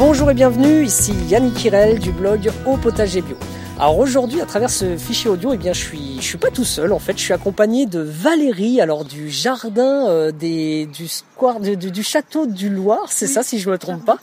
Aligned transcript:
Bonjour 0.00 0.30
et 0.30 0.34
bienvenue, 0.34 0.82
ici 0.82 1.12
Yannick 1.28 1.52
Kirel 1.52 1.98
du 1.98 2.10
blog 2.10 2.50
Au 2.64 2.78
Potager 2.78 3.20
Bio. 3.20 3.36
Alors 3.78 3.98
aujourd'hui, 3.98 4.40
à 4.40 4.46
travers 4.46 4.70
ce 4.70 4.96
fichier 4.96 5.28
audio, 5.28 5.52
eh 5.52 5.58
bien, 5.58 5.74
je 5.74 5.78
suis, 5.78 6.16
je 6.16 6.22
suis 6.22 6.38
pas 6.38 6.50
tout 6.50 6.64
seul. 6.64 6.94
En 6.94 6.98
fait, 6.98 7.18
je 7.18 7.22
suis 7.22 7.34
accompagné 7.34 7.84
de 7.84 8.00
Valérie, 8.00 8.80
alors 8.80 9.04
du 9.04 9.28
jardin 9.28 10.08
euh, 10.08 10.32
des, 10.32 10.86
du 10.86 11.06
square, 11.06 11.60
du, 11.60 11.76
du, 11.76 12.02
château 12.02 12.46
du 12.46 12.70
Loir, 12.70 13.08
c'est 13.10 13.26
ça, 13.26 13.42
si 13.42 13.58
je 13.58 13.68
me 13.68 13.76
trompe 13.76 14.06
pas? 14.06 14.16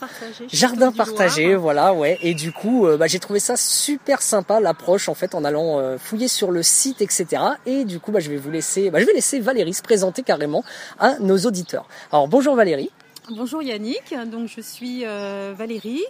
jardin 0.52 0.90
partagé, 0.90 1.54
voilà, 1.54 1.94
ouais. 1.94 2.18
Et 2.22 2.34
du 2.34 2.50
coup, 2.50 2.88
euh, 2.88 2.96
bah, 2.96 3.06
j'ai 3.06 3.20
trouvé 3.20 3.38
ça 3.38 3.54
super 3.56 4.20
sympa 4.20 4.58
l'approche 4.58 5.08
en 5.08 5.14
fait 5.14 5.36
en 5.36 5.44
allant 5.44 5.78
euh, 5.78 5.96
fouiller 5.96 6.26
sur 6.26 6.50
le 6.50 6.64
site, 6.64 7.02
etc. 7.02 7.40
Et 7.66 7.84
du 7.84 8.00
coup, 8.00 8.10
bah, 8.10 8.18
je 8.18 8.30
vais 8.30 8.36
vous 8.36 8.50
laisser, 8.50 8.90
bah, 8.90 8.98
je 8.98 9.06
vais 9.06 9.12
laisser 9.12 9.38
Valérie 9.38 9.74
se 9.74 9.82
présenter 9.82 10.22
carrément 10.22 10.64
à 10.98 11.20
nos 11.20 11.38
auditeurs. 11.38 11.86
Alors 12.10 12.26
bonjour 12.26 12.56
Valérie. 12.56 12.90
Bonjour 13.30 13.62
Yannick, 13.62 14.14
donc 14.30 14.48
je 14.48 14.60
suis 14.60 15.04
Valérie 15.04 16.04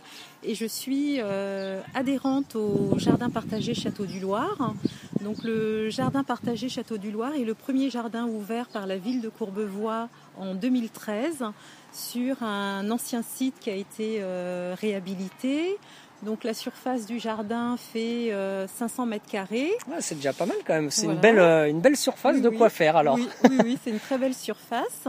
et 0.45 0.55
je 0.55 0.67
suis 0.67 1.17
euh, 1.19 1.81
adhérente 1.95 2.55
au 2.55 2.97
jardin 2.97 3.29
partagé 3.29 3.75
Château 3.75 4.07
du 4.07 4.21
Loir. 4.21 4.75
Donc 5.21 5.43
le 5.43 5.91
jardin 5.91 6.23
partagé 6.23 6.69
Château 6.69 6.97
du 6.97 7.11
Loir 7.11 7.35
est 7.35 7.45
le 7.45 7.55
premier 7.55 7.91
jardin 7.91 8.27
ouvert 8.27 8.69
par 8.69 8.87
la 8.87 8.97
ville 8.97 9.21
de 9.21 9.29
Courbevoie 9.29 10.09
en 10.37 10.55
2013 10.55 11.45
sur 11.93 12.43
un 12.45 12.89
ancien 12.91 13.23
site 13.23 13.57
qui 13.59 13.71
a 13.71 13.75
été 13.75 14.19
euh, 14.21 14.77
réhabilité. 14.81 15.77
Donc 16.23 16.45
la 16.45 16.55
surface 16.55 17.07
du 17.07 17.19
jardin 17.19 17.77
fait 17.77 18.33
500 18.79 19.03
euh, 19.03 19.07
mètres 19.07 19.29
carrés. 19.29 19.73
c'est 19.99 20.15
déjà 20.15 20.33
pas 20.33 20.47
mal 20.47 20.59
quand 20.65 20.75
même. 20.75 20.91
C'est 20.91 21.07
une 21.07 21.17
belle 21.17 21.41
une 21.69 21.81
belle 21.81 21.97
surface 21.97 22.41
de 22.41 22.49
quoi 22.49 22.71
faire 22.71 22.97
alors. 22.97 23.17
Oui, 23.17 23.29
oui, 23.51 23.59
oui 23.65 23.79
c'est 23.83 23.91
une 23.91 24.01
très 24.01 24.19
belle 24.19 24.35
surface. 24.35 25.09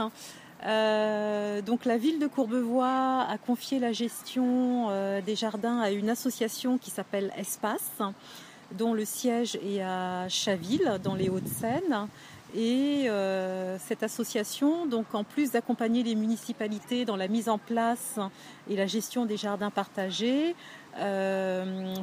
Euh, 0.65 1.61
donc 1.61 1.85
la 1.85 1.97
ville 1.97 2.19
de 2.19 2.27
Courbevoie 2.27 3.21
a 3.21 3.37
confié 3.37 3.79
la 3.79 3.93
gestion 3.93 4.87
euh, 4.89 5.21
des 5.21 5.35
jardins 5.35 5.79
à 5.79 5.91
une 5.91 6.09
association 6.09 6.77
qui 6.77 6.89
s'appelle 6.89 7.31
Espace, 7.37 8.01
dont 8.73 8.93
le 8.93 9.05
siège 9.05 9.55
est 9.55 9.81
à 9.81 10.27
Chaville, 10.27 10.99
dans 11.03 11.15
les 11.15 11.29
Hauts-de-Seine. 11.29 12.07
Et 12.55 13.05
euh, 13.07 13.77
cette 13.77 14.01
association, 14.01 14.87
donc 14.87 15.13
en 15.13 15.23
plus 15.23 15.51
d'accompagner 15.51 16.01
les 16.01 16.15
municipalités 16.15 17.05
dans 17.05 17.15
la 17.15 17.27
mise 17.27 17.47
en 17.47 17.59
place 17.59 18.19
et 18.67 18.75
la 18.75 18.87
gestion 18.87 19.25
des 19.25 19.37
jardins 19.37 19.69
partagés, 19.69 20.55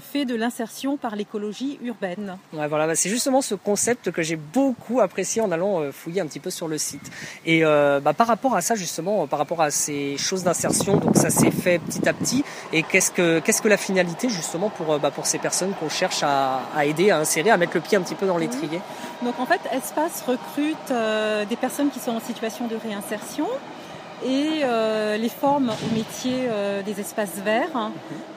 fait 0.01 0.25
de 0.25 0.35
l'insertion 0.35 0.97
par 0.97 1.17
l'écologie 1.17 1.79
urbaine. 1.83 2.37
Ouais, 2.53 2.69
voilà, 2.69 2.87
bah, 2.87 2.95
c'est 2.95 3.09
justement 3.09 3.43
ce 3.43 3.55
concept 3.55 4.11
que 4.11 4.23
j'ai 4.23 4.37
beaucoup 4.37 5.01
apprécié 5.01 5.43
en 5.43 5.51
allant 5.51 5.81
euh, 5.81 5.93
fouiller 5.93 6.21
un 6.21 6.27
petit 6.27 6.41
peu 6.41 6.51
sur 6.51 6.69
le 6.69 6.79
site. 6.79 7.11
Et 7.45 7.65
euh, 7.65 8.01
bah, 8.01 8.13
par 8.13 8.27
rapport 8.27 8.55
à 8.57 8.61
ça, 8.61 8.75
justement, 8.75 9.27
par 9.27 9.39
rapport 9.39 9.63
à 9.63 9.71
ces 9.71 10.17
choses 10.17 10.45
d'insertion, 10.45 10.97
donc 10.97 11.17
ça 11.17 11.31
s'est 11.31 11.51
fait 11.51 11.79
petit 11.79 12.09
à 12.09 12.13
petit. 12.13 12.45
Et 12.73 12.83
qu'est-ce 12.83 13.11
que 13.11 13.41
qu'est-ce 13.41 13.63
que 13.63 13.69
la 13.69 13.77
finalité 13.77 14.29
justement 14.29 14.71
pour 14.71 14.99
bah, 14.99 15.11
pour 15.11 15.27
ces 15.27 15.39
personnes 15.39 15.73
qu'on 15.79 15.89
cherche 15.89 16.23
à, 16.23 16.61
à, 16.75 16.85
aider, 16.85 17.11
à 17.11 17.19
insérer, 17.19 17.51
à 17.51 17.57
mettre 17.57 17.73
le 17.75 17.81
pied 17.81 17.97
un 17.97 18.03
petit 18.03 18.15
peu 18.15 18.27
dans 18.27 18.39
l'étrier? 18.39 18.81
Donc 19.23 19.39
en 19.41 19.47
fait, 19.47 19.61
Espace 19.73 20.25
recrute 20.27 20.93
des 21.49 21.57
personnes 21.57 21.91
qui 21.91 21.99
sont 21.99 22.13
en 22.13 22.21
situation 22.21 22.67
de 22.67 22.77
réinsertion 22.77 23.47
et 24.25 24.61
euh, 24.65 25.17
les 25.17 25.29
formes 25.29 25.71
au 25.71 25.95
métier 25.95 26.47
euh, 26.49 26.83
des 26.83 27.01
espaces 27.01 27.37
verts 27.45 27.77
hein, 27.77 27.93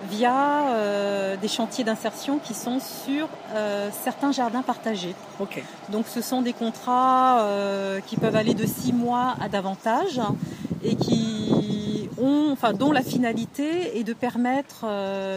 via 0.09 0.67
euh, 0.69 1.37
des 1.37 1.47
chantiers 1.47 1.83
d'insertion 1.83 2.39
qui 2.39 2.53
sont 2.53 2.79
sur 2.79 3.27
certains 4.03 4.31
jardins 4.31 4.61
partagés. 4.61 5.15
Donc 5.89 6.05
ce 6.07 6.21
sont 6.21 6.41
des 6.41 6.53
contrats 6.53 7.43
qui 8.05 8.17
peuvent 8.17 8.35
aller 8.35 8.53
de 8.53 8.65
six 8.65 8.93
mois 8.93 9.35
à 9.41 9.49
davantage 9.49 10.19
et 10.83 10.95
qui 10.95 12.09
ont, 12.21 12.49
enfin, 12.51 12.73
dont 12.73 12.91
la 12.91 13.01
finalité 13.01 13.97
est 13.97 14.03
de 14.03 14.13
permettre 14.13 14.85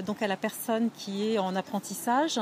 donc 0.02 0.22
à 0.22 0.26
la 0.26 0.36
personne 0.36 0.90
qui 0.94 1.32
est 1.32 1.38
en 1.38 1.56
apprentissage 1.56 2.40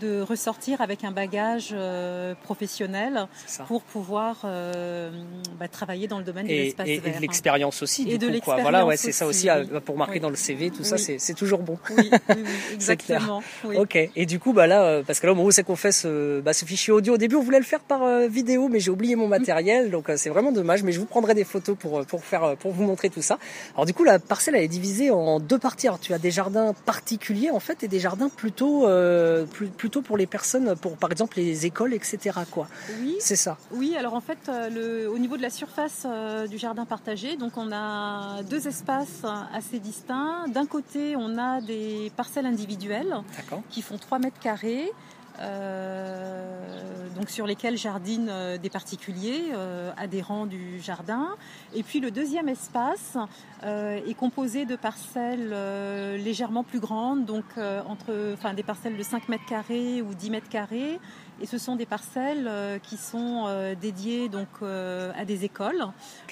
de 0.00 0.22
ressortir 0.22 0.80
avec 0.80 1.04
un 1.04 1.12
bagage 1.12 1.70
euh, 1.72 2.34
professionnel 2.42 3.26
pour 3.68 3.82
pouvoir 3.82 4.38
euh, 4.44 5.10
bah, 5.58 5.68
travailler 5.68 6.08
dans 6.08 6.18
le 6.18 6.24
domaine 6.24 6.46
de 6.46 6.52
l'espace 6.52 6.88
et, 6.88 6.98
vert. 6.98 7.12
Et 7.12 7.16
de 7.16 7.20
l'expérience 7.20 7.82
aussi. 7.82 8.10
Et 8.10 8.18
du 8.18 8.30
de 8.30 8.38
coup, 8.38 8.50
Voilà, 8.60 8.86
ouais, 8.86 8.96
c'est 8.96 9.12
ça 9.12 9.26
aussi 9.26 9.48
pour 9.84 9.96
marquer 9.96 10.20
dans 10.20 10.30
le 10.30 10.36
CV, 10.36 10.70
tout 10.70 10.84
ça, 10.84 10.96
c'est 10.98 11.34
toujours 11.34 11.60
bon. 11.60 11.78
Oui, 11.96 12.10
exactement. 12.72 13.42
Ok. 13.76 13.96
Et 14.16 14.26
du 14.26 14.38
coup, 14.38 14.52
bah 14.52 14.66
là, 14.66 14.82
euh, 14.82 15.02
parce 15.06 15.20
que 15.20 15.26
là, 15.26 15.32
au 15.32 15.36
moment 15.36 15.48
où 15.48 15.52
c'est 15.52 15.64
qu'on 15.64 15.76
fait 15.76 15.92
ce, 15.92 16.40
bah, 16.40 16.52
ce 16.52 16.64
fichier 16.64 16.92
audio, 16.92 17.14
au 17.14 17.18
début, 17.18 17.36
on 17.36 17.42
voulait 17.42 17.58
le 17.58 17.64
faire 17.64 17.80
par 17.80 18.00
vidéo, 18.28 18.68
mais 18.68 18.80
j'ai 18.80 18.90
oublié 18.90 19.16
mon 19.16 19.28
matériel, 19.28 19.90
donc 19.90 20.10
c'est 20.16 20.30
vraiment 20.30 20.52
dommage. 20.52 20.82
Mais 20.82 20.92
je 20.92 21.00
vous 21.00 21.06
prendrai 21.06 21.34
des 21.34 21.44
photos 21.44 21.76
pour 21.78 22.04
pour 22.06 22.24
faire 22.24 22.56
pour 22.56 22.72
vous 22.72 22.84
montrer 22.84 23.10
tout 23.10 23.22
ça. 23.22 23.38
Alors 23.74 23.84
du 23.84 23.92
coup, 23.92 24.04
la 24.04 24.18
parcelle 24.18 24.54
elle 24.54 24.64
est 24.64 24.68
divisée 24.68 25.10
en 25.10 25.40
deux 25.40 25.58
parties. 25.58 25.88
Alors 25.88 26.00
tu 26.00 26.14
as 26.14 26.18
des 26.18 26.30
jardins 26.30 26.74
particuliers 26.86 27.50
en 27.50 27.60
fait 27.60 27.82
et 27.82 27.88
des 27.88 28.00
jardins 28.00 28.28
plutôt 28.28 28.88
plutôt 29.76 29.89
pour 30.00 30.16
les 30.16 30.26
personnes 30.26 30.76
pour 30.76 30.96
par 30.96 31.10
exemple 31.10 31.36
les 31.36 31.66
écoles, 31.66 31.92
etc. 31.92 32.38
Quoi. 32.50 32.68
Oui. 33.00 33.16
C'est 33.18 33.36
ça. 33.36 33.58
Oui, 33.72 33.96
alors 33.96 34.14
en 34.14 34.20
fait, 34.20 34.38
euh, 34.48 34.68
le, 34.70 35.10
au 35.10 35.18
niveau 35.18 35.36
de 35.36 35.42
la 35.42 35.50
surface 35.50 36.04
euh, 36.06 36.46
du 36.46 36.58
jardin 36.58 36.84
partagé, 36.84 37.36
donc 37.36 37.56
on 37.56 37.72
a 37.72 38.42
deux 38.44 38.68
espaces 38.68 39.22
assez 39.52 39.78
distincts. 39.78 40.46
D'un 40.48 40.66
côté, 40.66 41.16
on 41.16 41.36
a 41.38 41.60
des 41.60 42.12
parcelles 42.16 42.46
individuelles 42.46 43.16
qui 43.70 43.82
font 43.82 43.98
3 43.98 44.18
mètres 44.18 44.38
carrés. 44.40 44.92
Euh, 45.38 47.08
donc 47.16 47.30
sur 47.30 47.46
lesquels 47.46 47.76
jardinent 47.76 48.56
des 48.56 48.70
particuliers 48.70 49.52
adhérents 49.96 50.46
du 50.46 50.80
jardin. 50.80 51.28
Et 51.74 51.82
puis 51.82 52.00
le 52.00 52.10
deuxième 52.10 52.48
espace 52.48 53.18
est 53.62 54.16
composé 54.16 54.64
de 54.64 54.74
parcelles 54.74 55.50
légèrement 56.16 56.64
plus 56.64 56.80
grandes, 56.80 57.26
donc 57.26 57.44
entre, 57.58 58.32
enfin 58.32 58.54
des 58.54 58.62
parcelles 58.62 58.96
de 58.96 59.02
5 59.02 59.28
mètres 59.28 59.44
carrés 59.44 60.00
ou 60.00 60.14
10 60.14 60.30
mètres 60.30 60.48
carrés. 60.48 60.98
Et 61.40 61.46
ce 61.46 61.56
sont 61.56 61.74
des 61.74 61.86
parcelles 61.86 62.46
euh, 62.46 62.78
qui 62.78 62.98
sont 62.98 63.44
euh, 63.46 63.74
dédiées 63.74 64.28
donc 64.28 64.48
euh, 64.62 65.10
à 65.16 65.24
des 65.24 65.44
écoles. 65.44 65.82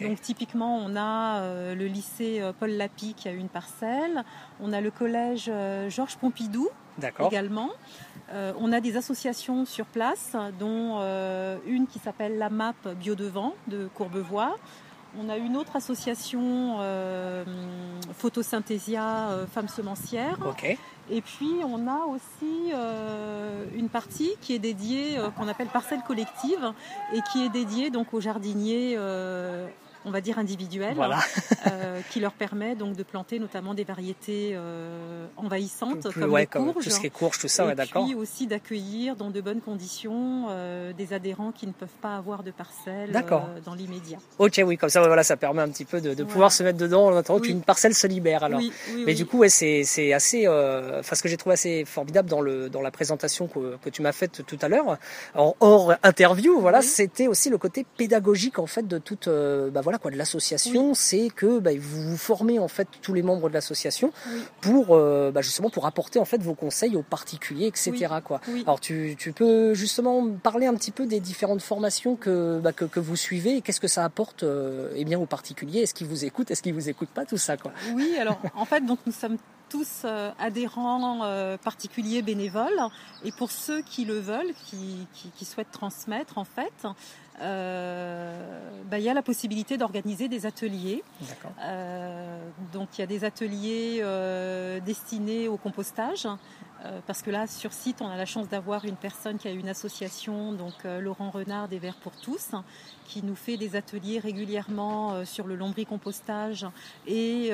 Donc 0.00 0.20
typiquement, 0.20 0.76
on 0.76 0.96
a 0.96 1.74
le 1.74 1.86
lycée 1.86 2.42
Paul 2.58 2.70
Lapie 2.70 3.14
qui 3.14 3.28
a 3.28 3.32
une 3.32 3.48
parcelle. 3.48 4.24
On 4.60 4.72
a 4.72 4.80
le 4.80 4.90
collège 4.90 5.50
Georges 5.88 6.16
Pompidou 6.16 6.68
également. 7.26 7.70
on 8.32 8.72
a 8.72 8.80
des 8.80 8.96
associations 8.96 9.64
sur 9.64 9.86
place, 9.86 10.36
dont 10.58 10.98
une 11.66 11.86
qui 11.86 11.98
s'appelle 11.98 12.38
la 12.38 12.50
MAP 12.50 12.88
Biodevant 12.96 13.54
de 13.66 13.88
Courbevoie. 13.94 14.56
On 15.16 15.28
a 15.28 15.36
une 15.36 15.56
autre 15.56 15.74
association 15.76 16.76
euh, 16.80 17.44
Photosynthesia 18.18 19.30
euh, 19.30 19.46
Femmes 19.46 19.68
Semencières. 19.68 20.38
Et 21.10 21.22
puis 21.22 21.50
on 21.64 21.88
a 21.88 22.04
aussi 22.04 22.70
euh, 22.74 23.64
une 23.74 23.88
partie 23.88 24.32
qui 24.42 24.54
est 24.54 24.58
dédiée, 24.58 25.18
qu'on 25.36 25.48
appelle 25.48 25.68
parcelle 25.68 26.02
collective, 26.06 26.72
et 27.14 27.20
qui 27.32 27.44
est 27.44 27.48
dédiée 27.48 27.88
donc 27.90 28.12
aux 28.12 28.20
jardiniers 28.20 28.98
on 30.08 30.10
va 30.10 30.20
dire 30.20 30.38
individuelle, 30.38 30.96
euh, 31.66 32.00
qui 32.10 32.20
leur 32.20 32.32
permet 32.32 32.74
donc 32.74 32.96
de 32.96 33.02
planter 33.02 33.38
notamment 33.38 33.74
des 33.74 33.84
variétés 33.84 34.52
euh, 34.54 35.26
envahissantes 35.36 36.10
comme 36.12 36.36
les 36.36 36.46
courges, 36.46 36.84
tout 36.84 36.90
ce 36.90 37.00
qui 37.00 37.06
est 37.06 37.10
courge, 37.10 37.38
tout 37.38 37.48
ça, 37.48 37.70
et 37.70 37.74
d'accord. 37.74 38.04
puis 38.04 38.14
aussi 38.14 38.46
d'accueillir 38.46 39.16
dans 39.16 39.30
de 39.30 39.40
bonnes 39.40 39.60
conditions 39.60 40.46
euh, 40.48 40.92
des 40.94 41.12
adhérents 41.12 41.52
qui 41.52 41.66
ne 41.66 41.72
peuvent 41.72 41.88
pas 42.00 42.16
avoir 42.16 42.42
de 42.42 42.50
parcelle 42.50 43.12
dans 43.64 43.74
l'immédiat. 43.74 44.18
Ok, 44.38 44.60
oui, 44.64 44.78
comme 44.78 44.88
ça, 44.88 45.06
voilà, 45.06 45.22
ça 45.22 45.36
permet 45.36 45.62
un 45.62 45.68
petit 45.68 45.84
peu 45.84 46.00
de, 46.00 46.24
pouvoir 46.24 46.52
se 46.52 46.62
mettre 46.62 46.78
dedans 46.78 47.06
en 47.06 47.16
attendant 47.16 47.40
qu'une 47.40 47.62
parcelle 47.62 47.94
se 47.94 48.06
libère. 48.06 48.44
Alors, 48.44 48.60
mais 49.06 49.14
du 49.14 49.26
coup, 49.26 49.44
c'est 49.48 49.82
c'est 49.84 50.12
assez, 50.12 50.48
enfin, 50.48 51.14
ce 51.14 51.22
que 51.22 51.28
j'ai 51.28 51.36
trouvé 51.36 51.54
assez 51.54 51.84
formidable 51.84 52.28
dans 52.28 52.40
le 52.40 52.70
dans 52.70 52.80
la 52.80 52.90
présentation 52.90 53.46
que, 53.46 53.76
que 53.76 53.90
tu 53.90 54.02
m'as 54.02 54.12
faite 54.12 54.42
tout 54.46 54.58
à 54.62 54.68
l'heure, 54.68 54.98
en 55.34 55.54
hors 55.60 55.94
interview, 56.02 56.60
voilà, 56.60 56.80
c'était 56.80 57.28
aussi 57.28 57.50
le 57.50 57.58
côté 57.58 57.84
pédagogique 57.96 58.58
en 58.58 58.66
fait 58.66 58.86
de 58.86 58.98
toute, 58.98 59.28
bah, 59.28 59.80
voilà 59.82 59.97
quoi 59.98 60.10
de 60.10 60.16
l'association, 60.16 60.94
c'est 60.94 61.30
que 61.34 61.58
bah, 61.58 61.70
vous, 61.78 62.10
vous 62.10 62.16
formez 62.16 62.58
en 62.58 62.68
fait 62.68 62.88
tous 63.02 63.14
les 63.14 63.22
membres 63.22 63.48
de 63.48 63.54
l'association 63.54 64.12
pour 64.60 64.94
euh, 64.94 65.30
bah, 65.30 65.42
justement 65.42 65.70
pour 65.70 65.86
apporter 65.86 66.18
en 66.18 66.24
fait 66.24 66.42
vos 66.42 66.54
conseils 66.54 66.96
aux 66.96 67.02
particuliers, 67.02 67.66
etc. 67.66 68.06
Quoi. 68.24 68.40
Alors 68.62 68.80
tu, 68.80 69.16
tu, 69.18 69.32
peux 69.32 69.74
justement 69.74 70.28
parler 70.42 70.66
un 70.66 70.74
petit 70.74 70.90
peu 70.90 71.06
des 71.06 71.20
différentes 71.20 71.62
formations 71.62 72.16
que, 72.16 72.60
bah, 72.60 72.72
que, 72.72 72.84
que, 72.84 73.00
vous 73.00 73.16
suivez 73.16 73.56
et 73.56 73.60
qu'est-ce 73.60 73.80
que 73.80 73.88
ça 73.88 74.04
apporte 74.04 74.42
euh, 74.42 74.90
eh 74.96 75.04
bien 75.04 75.18
aux 75.18 75.26
particuliers? 75.26 75.80
Est-ce 75.80 75.94
qu'ils 75.94 76.06
vous 76.06 76.24
écoutent? 76.24 76.50
Est-ce 76.50 76.62
qu'ils 76.62 76.74
vous 76.74 76.88
écoutent 76.88 77.08
pas 77.08 77.24
Tout 77.24 77.38
ça 77.38 77.56
quoi? 77.56 77.72
Oui, 77.94 78.16
alors 78.18 78.40
en 78.54 78.64
fait 78.64 78.84
donc 78.84 78.98
nous 79.06 79.12
sommes 79.12 79.38
tous 79.68 80.02
euh, 80.04 80.30
adhérents 80.38 81.20
particuliers 81.62 82.22
bénévoles. 82.22 82.80
Et 83.24 83.32
pour 83.32 83.50
ceux 83.50 83.82
qui 83.82 84.04
le 84.04 84.18
veulent, 84.18 84.54
qui, 84.66 85.06
qui, 85.12 85.30
qui 85.30 85.44
souhaitent 85.44 85.70
transmettre 85.70 86.38
en 86.38 86.44
fait, 86.44 86.86
euh, 87.40 88.82
bah, 88.90 88.98
il 88.98 89.04
y 89.04 89.08
a 89.08 89.14
la 89.14 89.22
possibilité 89.22 89.76
d'organiser 89.76 90.28
des 90.28 90.46
ateliers. 90.46 91.04
Euh, 91.60 92.38
donc 92.72 92.88
il 92.96 93.00
y 93.00 93.04
a 93.04 93.06
des 93.06 93.24
ateliers 93.24 94.00
euh, 94.02 94.80
destinés 94.80 95.48
au 95.48 95.56
compostage, 95.56 96.26
Euh, 96.26 96.57
parce 97.06 97.22
que 97.22 97.30
là, 97.30 97.46
sur 97.46 97.72
site, 97.72 98.00
on 98.02 98.08
a 98.08 98.16
la 98.16 98.24
chance 98.24 98.48
d'avoir 98.48 98.84
une 98.84 98.96
personne 98.96 99.38
qui 99.38 99.48
a 99.48 99.50
une 99.50 99.68
association, 99.68 100.52
donc 100.52 100.74
euh, 100.84 101.00
Laurent 101.00 101.30
Renard 101.30 101.68
des 101.68 101.78
Verts 101.78 101.96
pour 101.96 102.12
tous, 102.12 102.50
qui 103.06 103.22
nous 103.22 103.34
fait 103.34 103.56
des 103.56 103.76
ateliers 103.76 104.18
régulièrement 104.18 105.12
euh, 105.12 105.24
sur 105.24 105.46
le 105.46 105.56
lombricompostage 105.56 106.66
et 107.06 107.50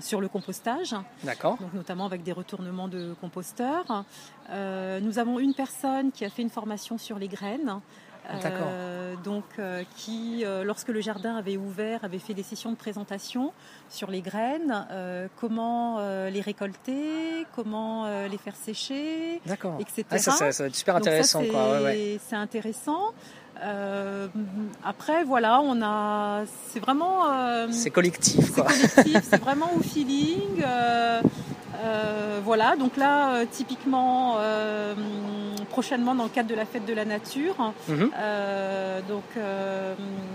sur 0.00 0.20
le 0.20 0.28
compostage. 0.28 0.94
D'accord. 1.24 1.56
Donc 1.58 1.72
notamment 1.74 2.06
avec 2.06 2.22
des 2.22 2.32
retournements 2.32 2.88
de 2.88 3.14
composteurs. 3.20 4.04
nous 4.48 5.18
avons 5.18 5.38
une 5.38 5.54
personne 5.54 6.12
qui 6.12 6.24
a 6.24 6.30
fait 6.30 6.42
une 6.42 6.50
formation 6.50 6.98
sur 6.98 7.18
les 7.18 7.28
graines. 7.28 7.80
Euh, 8.44 9.14
donc, 9.24 9.44
euh, 9.58 9.82
qui, 9.96 10.44
euh, 10.44 10.64
lorsque 10.64 10.88
le 10.88 11.00
jardin 11.00 11.36
avait 11.36 11.56
ouvert, 11.56 12.04
avait 12.04 12.18
fait 12.18 12.34
des 12.34 12.42
sessions 12.42 12.70
de 12.70 12.76
présentation 12.76 13.52
sur 13.88 14.10
les 14.10 14.20
graines, 14.20 14.86
comment 15.40 15.98
les 16.28 16.40
récolter, 16.40 17.46
comment 17.54 18.06
les 18.26 18.38
faire 18.38 18.56
sécher, 18.56 19.36
etc. 19.78 20.04
Ah, 20.10 20.18
ça, 20.18 20.30
ça, 20.32 20.52
ça, 20.52 20.62
va 20.64 20.68
être 20.68 20.76
super 20.76 20.96
intéressant. 20.96 21.42
C'est 22.28 22.36
intéressant. 22.36 23.12
après, 24.84 25.24
voilà, 25.24 25.60
on 25.60 25.82
a, 25.82 26.44
c'est 26.68 26.80
vraiment. 26.80 27.24
c'est 27.70 27.90
collectif, 27.90 28.52
quoi. 28.52 28.66
C'est 28.70 28.94
collectif, 28.94 29.28
c'est 29.30 29.40
vraiment 29.40 29.70
au 29.76 29.80
feeling. 29.80 30.62
Euh, 30.64 31.22
voilà, 32.40 32.76
donc 32.76 32.96
là, 32.96 33.34
euh, 33.34 33.44
typiquement, 33.50 34.36
euh, 34.38 34.94
prochainement 35.70 36.14
dans 36.14 36.24
le 36.24 36.30
cadre 36.30 36.48
de 36.48 36.54
la 36.54 36.64
fête 36.64 36.84
de 36.84 36.92
la 36.92 37.04
nature, 37.04 37.72
mhm. 37.88 38.10
donc 39.08 39.22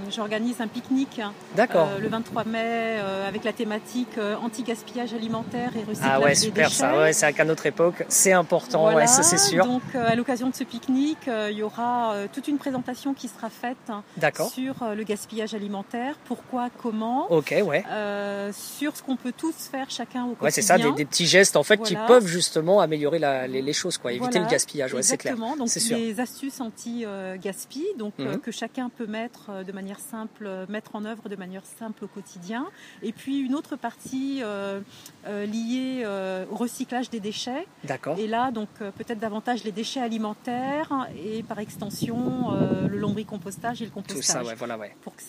j'organise 0.10 0.62
un 0.62 0.68
pique-nique 0.68 1.22
le 1.58 2.08
23 2.08 2.46
mai 2.46 2.98
avec 3.28 3.44
la 3.44 3.52
thématique 3.52 4.18
anti-gaspillage 4.42 5.14
alimentaire 5.14 5.72
et 5.76 5.84
recyclage 5.84 6.12
Ah 6.14 6.20
ouais, 6.22 6.36
super 6.36 6.72
ça, 6.72 6.98
ouais, 6.98 7.14
c'est 7.14 7.40
à 7.40 7.46
notre 7.46 7.66
époque, 7.66 8.06
c'est 8.08 8.32
important, 8.32 8.94
ouais, 8.94 9.08
ça 9.08 9.24
c'est 9.24 9.38
sûr. 9.38 9.66
Donc 9.66 9.84
à 9.94 10.16
l'occasion 10.16 10.50
de 10.50 10.56
ce 10.56 10.64
pique-nique, 10.64 11.28
il 11.28 11.58
y 11.58 11.64
aura 11.64 12.14
toute 12.34 12.48
une 12.48 12.58
présentation 12.58 13.14
qui 13.14 13.28
sera 13.28 13.50
faite 13.50 13.92
sur 14.54 14.76
le 14.96 15.04
gaspillage 15.04 15.54
alimentaire, 15.54 16.16
pourquoi, 16.26 16.70
comment, 16.82 17.30
ok, 17.30 17.56
ouais. 17.66 17.84
sur 18.54 18.96
ce 18.96 19.04
qu'on 19.04 19.18
peut 19.18 19.34
tous 19.36 19.56
faire 19.70 19.90
chacun 19.90 20.24
au 20.24 20.28
quotidien. 20.30 20.46
Ouais, 20.46 20.52
c'est 20.52 20.62
ça, 20.62 20.78
des, 20.78 20.92
des 20.94 21.06
petits 21.06 21.26
gestes 21.26 21.58
en 21.58 21.64
fait 21.64 21.78
qui 21.82 21.95
peuvent 22.08 22.28
justement 22.28 22.80
améliorer 22.82 23.20
les, 23.48 23.74
choses, 23.74 23.98
quoi, 23.98 24.14
éviter 24.14 24.40
le 24.40 24.48
gaspillage. 24.48 24.94
Ouais, 24.94 25.04
c'est 25.04 25.18
clair. 25.18 25.36
Donc 25.36 25.70
des 25.90 26.20
astuces 26.20 26.62
anti-gaspi, 26.62 27.86
donc 27.98 28.14
euh, 28.20 28.34
mhm. 28.34 28.40
que 28.40 28.52
chacun 28.52 28.90
peut 28.90 29.06
mettre 29.06 29.50
euh, 29.50 29.64
de 29.64 29.72
manière 29.72 30.00
simple, 30.00 30.46
euh, 30.46 30.66
mettre 30.70 30.96
en 30.96 31.06
œuvre 31.06 31.30
de 31.30 31.36
manière 31.36 31.64
simple 31.80 32.06
au 32.06 32.08
quotidien. 32.08 32.68
Et 33.04 33.12
puis 33.12 33.40
une 33.40 33.56
autre 33.56 33.76
partie 33.76 34.42
liée 35.26 36.06
au 36.52 36.56
recyclage 36.56 37.10
des 37.10 37.20
déchets. 37.20 37.68
D'accord. 37.84 38.18
Et 38.20 38.28
là, 38.28 38.52
donc 38.52 38.70
peut-être 38.80 39.20
davantage 39.20 39.64
les 39.64 39.72
déchets 39.72 40.00
alimentaires 40.00 41.08
et 41.24 41.44
par 41.44 41.60
extension 41.60 42.52
le 42.90 42.98
lombricompostage 42.98 43.82
et 43.82 43.86
le 43.86 43.92
compostage. 43.92 44.18
Tout 44.18 44.24
ça, 44.24 44.44
ouais, 44.44 44.56
voilà, 44.56 44.78
ouais. 44.78 44.96
Pour 45.02 45.16
que 45.16 45.22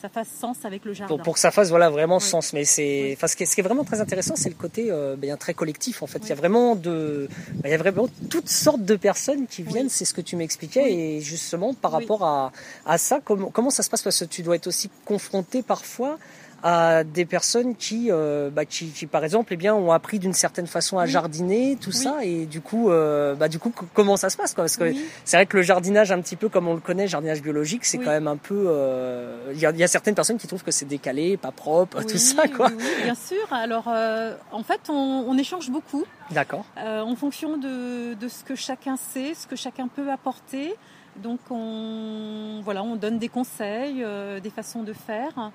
ça 0.00 0.08
fasse 0.08 0.28
sens 0.28 0.64
avec 0.64 0.84
le 0.84 0.92
jardin. 0.92 1.16
Pour, 1.18 1.34
que 1.34 1.40
ça 1.40 1.50
fasse 1.50 1.70
voilà 1.70 1.90
vraiment 1.90 2.20
sens. 2.20 2.52
Mais 2.52 2.64
c'est, 2.64 3.16
ce, 3.20 3.36
qui 3.36 3.42
est, 3.42 3.46
ce 3.46 3.54
qui 3.54 3.60
est 3.60 3.64
vraiment 3.64 3.84
très 3.84 4.00
intéressant, 4.00 4.36
c'est 4.36 4.48
le 4.48 4.54
côté 4.54 4.92
bien 5.16 5.36
très 5.36 5.54
collectif 5.54 6.02
en 6.02 6.06
fait. 6.08 6.18
Il 6.24 6.28
y 6.28 6.32
a 6.32 6.36
vraiment 6.36 6.74
de, 6.74 7.28
il 7.64 7.70
y 7.70 7.74
a 7.74 7.78
vraiment 7.78 8.08
toutes 8.30 8.48
sortes 8.48 8.84
de 8.84 8.96
personnes 8.96 9.46
qui 9.46 9.62
viennent. 9.62 9.88
C'est 9.88 10.04
ce 10.04 10.14
que 10.14 10.20
tu 10.20 10.36
m'expliquais 10.36 10.92
et 10.92 11.20
justement 11.20 11.74
par 11.74 11.92
rapport 11.92 12.24
à, 12.24 12.52
à 12.86 12.98
ça, 12.98 13.20
comment, 13.24 13.50
comment 13.50 13.70
ça 13.70 13.82
se 13.82 13.90
passe? 13.90 14.02
Parce 14.02 14.18
que 14.18 14.24
tu 14.24 14.42
dois 14.42 14.56
être 14.56 14.66
aussi 14.66 14.90
confronté 15.04 15.62
parfois 15.62 16.18
à 16.62 17.04
des 17.04 17.24
personnes 17.24 17.76
qui, 17.76 18.08
euh, 18.10 18.50
bah, 18.50 18.64
qui, 18.64 18.88
qui, 18.88 19.06
par 19.06 19.24
exemple, 19.24 19.52
eh 19.52 19.56
bien, 19.56 19.74
ont 19.74 19.92
appris 19.92 20.18
d'une 20.18 20.32
certaine 20.32 20.66
façon 20.66 20.98
à 20.98 21.06
jardiner, 21.06 21.76
tout 21.80 21.92
ça, 21.92 22.18
et 22.22 22.46
du 22.46 22.60
coup, 22.60 22.90
euh, 22.90 23.34
bah, 23.34 23.48
du 23.48 23.58
coup, 23.58 23.72
comment 23.94 24.16
ça 24.16 24.28
se 24.28 24.36
passe 24.36 24.54
quoi? 24.54 24.64
Parce 24.64 24.76
que 24.76 24.92
c'est 25.24 25.36
vrai 25.36 25.46
que 25.46 25.56
le 25.56 25.62
jardinage, 25.62 26.10
un 26.10 26.20
petit 26.20 26.36
peu 26.36 26.48
comme 26.48 26.66
on 26.66 26.74
le 26.74 26.80
connaît, 26.80 27.06
jardinage 27.06 27.42
biologique, 27.42 27.84
c'est 27.84 27.98
quand 27.98 28.10
même 28.10 28.26
un 28.26 28.36
peu. 28.36 28.66
Euh, 28.68 29.52
il 29.52 29.60
y, 29.60 29.66
a, 29.66 29.70
y, 29.70 29.84
a, 29.84 29.88
certaines 29.88 30.14
personnes 30.14 30.38
qui 30.38 30.46
trouvent 30.48 30.64
que 30.64 30.70
c'est 30.70 30.86
décalé, 30.86 31.36
pas 31.36 31.52
propre, 31.52 32.02
tout 32.02 32.18
ça, 32.18 32.48
quoi. 32.48 32.70
Bien 33.04 33.14
sûr. 33.14 33.52
Alors, 33.52 33.88
en 33.88 34.62
fait, 34.62 34.80
on, 34.88 34.92
on 35.28 35.38
échange 35.38 35.70
beaucoup. 35.70 36.04
D'accord. 36.30 36.64
en 36.76 37.16
fonction 37.16 37.56
de, 37.56 38.14
de 38.14 38.28
ce 38.28 38.44
que 38.44 38.54
chacun 38.54 38.96
sait, 38.96 39.34
ce 39.34 39.46
que 39.46 39.56
chacun 39.56 39.88
peut 39.88 40.10
apporter. 40.10 40.74
Donc 41.16 41.40
on, 41.50 42.60
voilà, 42.62 42.82
on 42.82 42.94
donne 42.94 43.18
des 43.18 43.28
conseils, 43.28 44.04
des 44.42 44.50
façons 44.50 44.82
de 44.82 44.92
faire. 44.92 45.50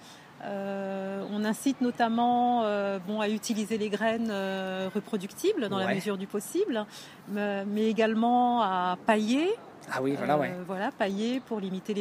Euh, 0.45 1.23
on 1.31 1.45
incite 1.45 1.79
notamment 1.81 2.63
euh, 2.63 2.99
bon, 2.99 3.21
à 3.21 3.29
utiliser 3.29 3.77
les 3.77 3.89
graines 3.89 4.29
euh, 4.29 4.89
reproductibles 4.93 5.69
dans 5.69 5.77
la 5.77 5.93
mesure 5.93 6.17
du 6.17 6.27
possible, 6.27 6.85
mais, 7.29 7.89
également 7.89 8.61
à 8.61 8.97
pailler. 9.05 9.49
Ah 9.91 10.01
oui, 10.01 10.15
voilà, 10.17 10.37
ouais. 10.37 10.53
Voilà, 10.65 10.91
pailler 10.91 11.41
pour 11.41 11.59
limiter 11.59 11.93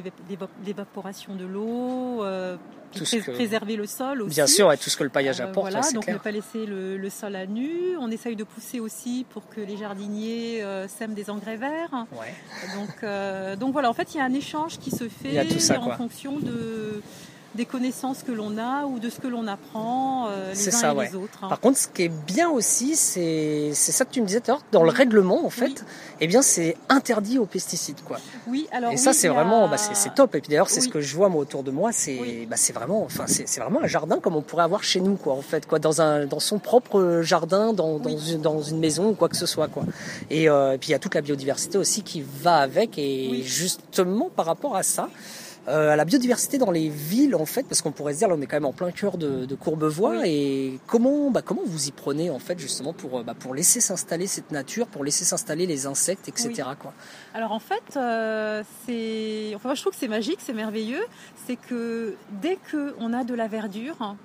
l'évaporation 0.64 1.34
de 1.34 1.44
l'eau, 1.44 2.24
préserver 3.34 3.76
le 3.76 3.86
sol 3.86 4.22
aussi. 4.22 4.36
Bien 4.36 4.46
sûr, 4.46 4.72
et 4.72 4.78
tout 4.78 4.88
ce 4.88 4.96
que 4.96 5.02
le 5.02 5.10
paillage 5.10 5.40
apporte. 5.40 5.70
voilà, 5.70 5.90
donc 5.92 6.06
ne 6.06 6.18
pas 6.18 6.30
laisser 6.30 6.64
le, 6.66 7.10
sol 7.10 7.34
à 7.34 7.46
nu. 7.46 7.96
On 7.98 8.10
essaye 8.10 8.36
de 8.36 8.44
pousser 8.44 8.80
aussi 8.80 9.26
pour 9.30 9.48
que 9.48 9.60
les 9.60 9.76
jardiniers 9.76 10.64
sèment 10.88 11.14
des 11.14 11.30
engrais 11.30 11.56
verts. 11.56 12.06
Donc, 12.74 13.58
donc 13.58 13.72
voilà, 13.72 13.90
en 13.90 13.94
fait, 13.94 14.14
il 14.14 14.18
y 14.18 14.20
a 14.20 14.24
un 14.24 14.34
échange 14.34 14.78
qui 14.78 14.90
se 14.90 15.08
fait 15.08 15.76
en 15.76 15.90
fonction 15.90 16.38
de 16.38 17.02
des 17.54 17.66
connaissances 17.66 18.22
que 18.22 18.32
l'on 18.32 18.56
a 18.58 18.86
ou 18.86 18.98
de 18.98 19.10
ce 19.10 19.20
que 19.20 19.28
l'on 19.28 19.46
apprend 19.46 20.28
euh, 20.28 20.52
les 20.54 20.74
uns 20.84 21.00
et 21.00 21.08
les 21.08 21.14
autres. 21.14 21.38
Hein. 21.42 21.48
Par 21.48 21.60
contre, 21.60 21.78
ce 21.78 21.88
qui 21.88 22.02
est 22.02 22.08
bien 22.08 22.48
aussi, 22.48 22.96
c'est 22.96 23.72
ça 23.74 24.04
que 24.04 24.10
tu 24.10 24.20
me 24.22 24.26
disais 24.26 24.40
tout 24.40 24.50
à 24.50 24.54
l'heure, 24.54 24.64
dans 24.72 24.82
le 24.82 24.90
règlement 24.90 25.44
en 25.44 25.50
fait, 25.50 25.84
eh 26.20 26.26
bien 26.26 26.42
c'est 26.42 26.76
interdit 26.88 27.38
aux 27.38 27.46
pesticides 27.46 28.02
quoi. 28.04 28.18
Oui, 28.46 28.66
alors 28.72 28.92
et 28.92 28.96
ça 28.96 29.12
c'est 29.12 29.28
vraiment, 29.28 29.68
bah, 29.68 29.76
c'est 29.76 30.14
top. 30.14 30.34
Et 30.34 30.40
puis 30.40 30.50
d'ailleurs 30.50 30.70
c'est 30.70 30.80
ce 30.80 30.88
que 30.88 31.00
je 31.00 31.14
vois 31.14 31.28
moi 31.28 31.42
autour 31.42 31.62
de 31.62 31.70
moi, 31.70 31.92
c'est 31.92 32.46
bah, 32.48 32.56
c'est 32.56 32.72
vraiment, 32.72 33.04
enfin 33.04 33.24
c'est 33.26 33.60
vraiment 33.60 33.82
un 33.82 33.86
jardin 33.86 34.18
comme 34.18 34.36
on 34.36 34.42
pourrait 34.42 34.64
avoir 34.64 34.82
chez 34.82 35.00
nous 35.00 35.16
quoi 35.16 35.34
en 35.34 35.42
fait 35.42 35.66
quoi, 35.66 35.78
dans 35.78 36.00
un 36.00 36.26
dans 36.26 36.40
son 36.40 36.58
propre 36.58 37.20
jardin, 37.22 37.72
dans 37.72 37.98
dans, 37.98 38.16
une, 38.16 38.40
dans 38.40 38.62
une 38.62 38.78
maison 38.78 39.10
ou 39.10 39.14
quoi 39.14 39.28
que 39.28 39.36
ce 39.36 39.46
soit 39.46 39.68
quoi. 39.68 39.84
Et, 40.30 40.48
euh, 40.48 40.74
et 40.74 40.78
puis 40.78 40.90
il 40.90 40.92
y 40.92 40.94
a 40.94 40.98
toute 40.98 41.14
la 41.14 41.20
biodiversité 41.20 41.78
aussi 41.78 42.02
qui 42.02 42.22
va 42.22 42.56
avec 42.56 42.98
et 42.98 43.42
justement 43.42 44.30
par 44.34 44.46
rapport 44.46 44.76
à 44.76 44.82
ça. 44.82 45.08
Euh, 45.68 45.90
à 45.90 45.96
la 45.96 46.04
biodiversité 46.04 46.58
dans 46.58 46.72
les 46.72 46.88
villes 46.88 47.36
en 47.36 47.46
fait, 47.46 47.62
parce 47.62 47.82
qu'on 47.82 47.92
pourrait 47.92 48.14
se 48.14 48.18
dire 48.18 48.28
là 48.28 48.34
on 48.36 48.40
est 48.40 48.46
quand 48.46 48.56
même 48.56 48.64
en 48.64 48.72
plein 48.72 48.90
cœur 48.90 49.16
de, 49.16 49.46
de 49.46 49.54
Courbevoie 49.54 50.26
et 50.26 50.80
comment 50.88 51.30
bah, 51.30 51.40
comment 51.40 51.62
vous 51.64 51.86
y 51.86 51.92
prenez 51.92 52.30
en 52.30 52.40
fait 52.40 52.58
justement 52.58 52.92
pour 52.92 53.18
euh, 53.18 53.22
bah, 53.22 53.34
pour 53.38 53.54
laisser 53.54 53.80
s'installer 53.80 54.26
cette 54.26 54.50
nature, 54.50 54.88
pour 54.88 55.04
laisser 55.04 55.24
s'installer 55.24 55.66
les 55.66 55.86
insectes, 55.86 56.28
etc. 56.28 56.64
Quoi? 56.80 56.92
Alors 57.32 57.52
en 57.52 57.60
fait 57.60 57.96
euh, 57.96 58.64
c'est 58.86 59.52
enfin 59.54 59.68
moi 59.68 59.74
je 59.76 59.82
trouve 59.82 59.92
que 59.92 60.00
c'est 60.00 60.08
magique, 60.08 60.38
c'est 60.40 60.52
merveilleux, 60.52 61.04
c'est 61.46 61.56
que 61.56 62.16
dès 62.40 62.56
que 62.56 62.96
on 62.98 63.12
a 63.12 63.22
de 63.22 63.34
la 63.34 63.46
verdure 63.46 64.16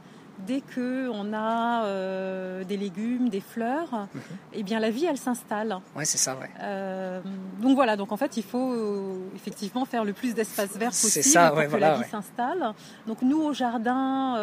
dès 0.46 0.62
que 0.62 1.10
on 1.10 1.34
a 1.34 1.84
euh, 1.86 2.63
des 2.63 2.77
légumes, 2.77 3.29
des 3.29 3.41
fleurs, 3.41 3.91
mhm. 3.91 4.22
eh 4.53 4.63
bien 4.63 4.79
la 4.79 4.89
vie 4.89 5.06
elle 5.06 5.17
s'installe. 5.17 5.77
Ouais, 5.96 6.06
c'est 6.06 6.17
ça, 6.17 6.38
ouais. 6.38 6.50
Euh, 6.62 7.22
donc 7.62 7.75
voilà, 7.75 7.96
donc 7.96 8.12
en 8.12 8.17
fait 8.17 8.38
il 8.38 8.44
faut 8.44 8.72
euh, 8.72 9.20
effectivement 9.36 9.86
faire 9.86 10.03
le 10.03 10.13
plus 10.13 10.34
d'espace 10.34 10.77
vert 10.77 10.91
possible 10.91 11.50
pour 11.50 11.72
que 11.72 11.77
la 11.77 11.98
vie 11.98 12.10
s'installe. 12.10 12.74
Donc 13.08 13.22
nous 13.22 13.41
au 13.41 13.53
jardin, 13.53 14.36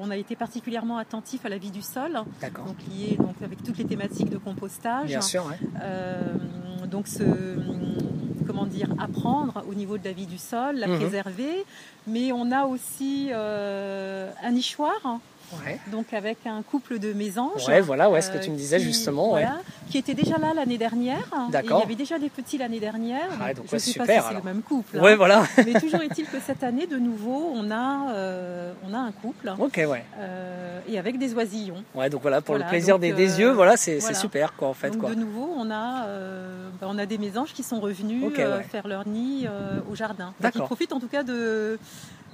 on 0.00 0.10
a 0.10 0.16
été 0.16 0.36
particulièrement 0.36 0.98
attentifs 0.98 1.44
à 1.44 1.48
la 1.48 1.58
vie 1.58 1.70
du 1.70 1.82
sol, 1.82 2.12
donc 2.12 2.76
lié 2.88 3.16
donc 3.18 3.36
avec 3.42 3.62
toutes 3.62 3.78
les 3.78 3.86
thématiques 3.86 4.30
de 4.30 4.38
compostage. 4.38 5.06
Bien 5.06 5.20
sûr, 5.20 5.50
donc 6.86 7.08
ce 7.08 7.24
comment 8.54 8.66
dire, 8.66 8.88
apprendre 8.98 9.64
au 9.68 9.74
niveau 9.74 9.98
de 9.98 10.04
la 10.04 10.12
vie 10.12 10.26
du 10.26 10.38
sol, 10.38 10.76
la 10.76 10.86
mhm. 10.86 10.98
préserver. 10.98 11.64
Mais 12.06 12.32
on 12.32 12.52
a 12.52 12.66
aussi 12.66 13.30
euh, 13.32 14.30
un 14.42 14.52
nichoir 14.52 15.18
donc 15.90 16.12
avec 16.12 16.38
un 16.46 16.62
couple 16.62 16.98
de 16.98 17.12
mésanges. 17.12 17.66
Ouais, 17.68 17.80
voilà, 17.80 18.10
ouais, 18.10 18.20
ce 18.20 18.30
que 18.30 18.38
tu 18.38 18.50
me 18.50 18.56
disais 18.56 18.76
euh, 18.76 18.80
justement. 18.80 19.30
Voilà, 19.30 19.58
Qui 19.90 19.98
était 19.98 20.14
déjà 20.14 20.38
là 20.38 20.52
l'année 20.54 20.78
dernière. 20.78 21.24
D'accord. 21.50 21.78
Il 21.78 21.82
y 21.82 21.84
avait 21.84 21.94
déjà 21.94 22.18
des 22.18 22.30
petits 22.30 22.58
l'année 22.58 22.80
dernière. 22.80 23.28
Ah, 23.40 23.54
donc, 23.54 23.66
je 23.68 23.74
ne 23.74 23.78
sais 23.78 23.92
super, 23.92 24.06
pas 24.06 24.22
si 24.22 24.28
c'est 24.28 24.34
le 24.34 24.42
même 24.42 24.62
couple. 24.62 24.98
Ouais, 24.98 25.16
voilà. 25.16 25.44
Mais 25.58 25.80
toujours 25.80 26.02
est-il 26.02 26.26
que 26.26 26.38
cette 26.44 26.62
année, 26.62 26.86
de 26.86 26.96
nouveau, 26.96 27.52
on 27.54 27.70
a, 27.70 28.12
euh, 28.12 28.72
on 28.88 28.94
a 28.94 28.98
un 28.98 29.12
couple. 29.12 29.52
Ok, 29.58 29.80
ouais. 29.88 30.04
Euh, 30.18 30.80
et 30.88 30.98
avec 30.98 31.18
des 31.18 31.34
oisillons. 31.34 31.82
Ouais, 31.94 32.10
donc 32.10 32.22
voilà, 32.22 32.40
pour 32.40 32.56
le 32.56 32.64
plaisir 32.64 32.98
des, 32.98 33.10
yeux, 33.12 33.50
voilà, 33.50 33.76
c'est 33.76 34.00
super, 34.14 34.54
quoi, 34.54 34.68
en 34.68 34.74
fait. 34.74 34.90
Donc 34.90 35.00
quoi. 35.00 35.10
de 35.10 35.16
nouveau, 35.16 35.50
on 35.56 35.70
a, 35.70 36.06
bah, 36.80 36.86
on 36.88 36.98
a 36.98 37.06
des 37.06 37.18
mésanges 37.18 37.52
qui 37.52 37.62
sont 37.62 37.80
revenus 37.80 38.22
faire 38.70 38.88
leur 38.88 39.06
nid 39.06 39.46
au 39.90 39.94
jardin. 39.94 40.32
D'accord. 40.40 40.62
Ils 40.62 40.66
profitent 40.66 40.92
en 40.92 41.00
tout 41.00 41.08
cas 41.08 41.22
de 41.22 41.78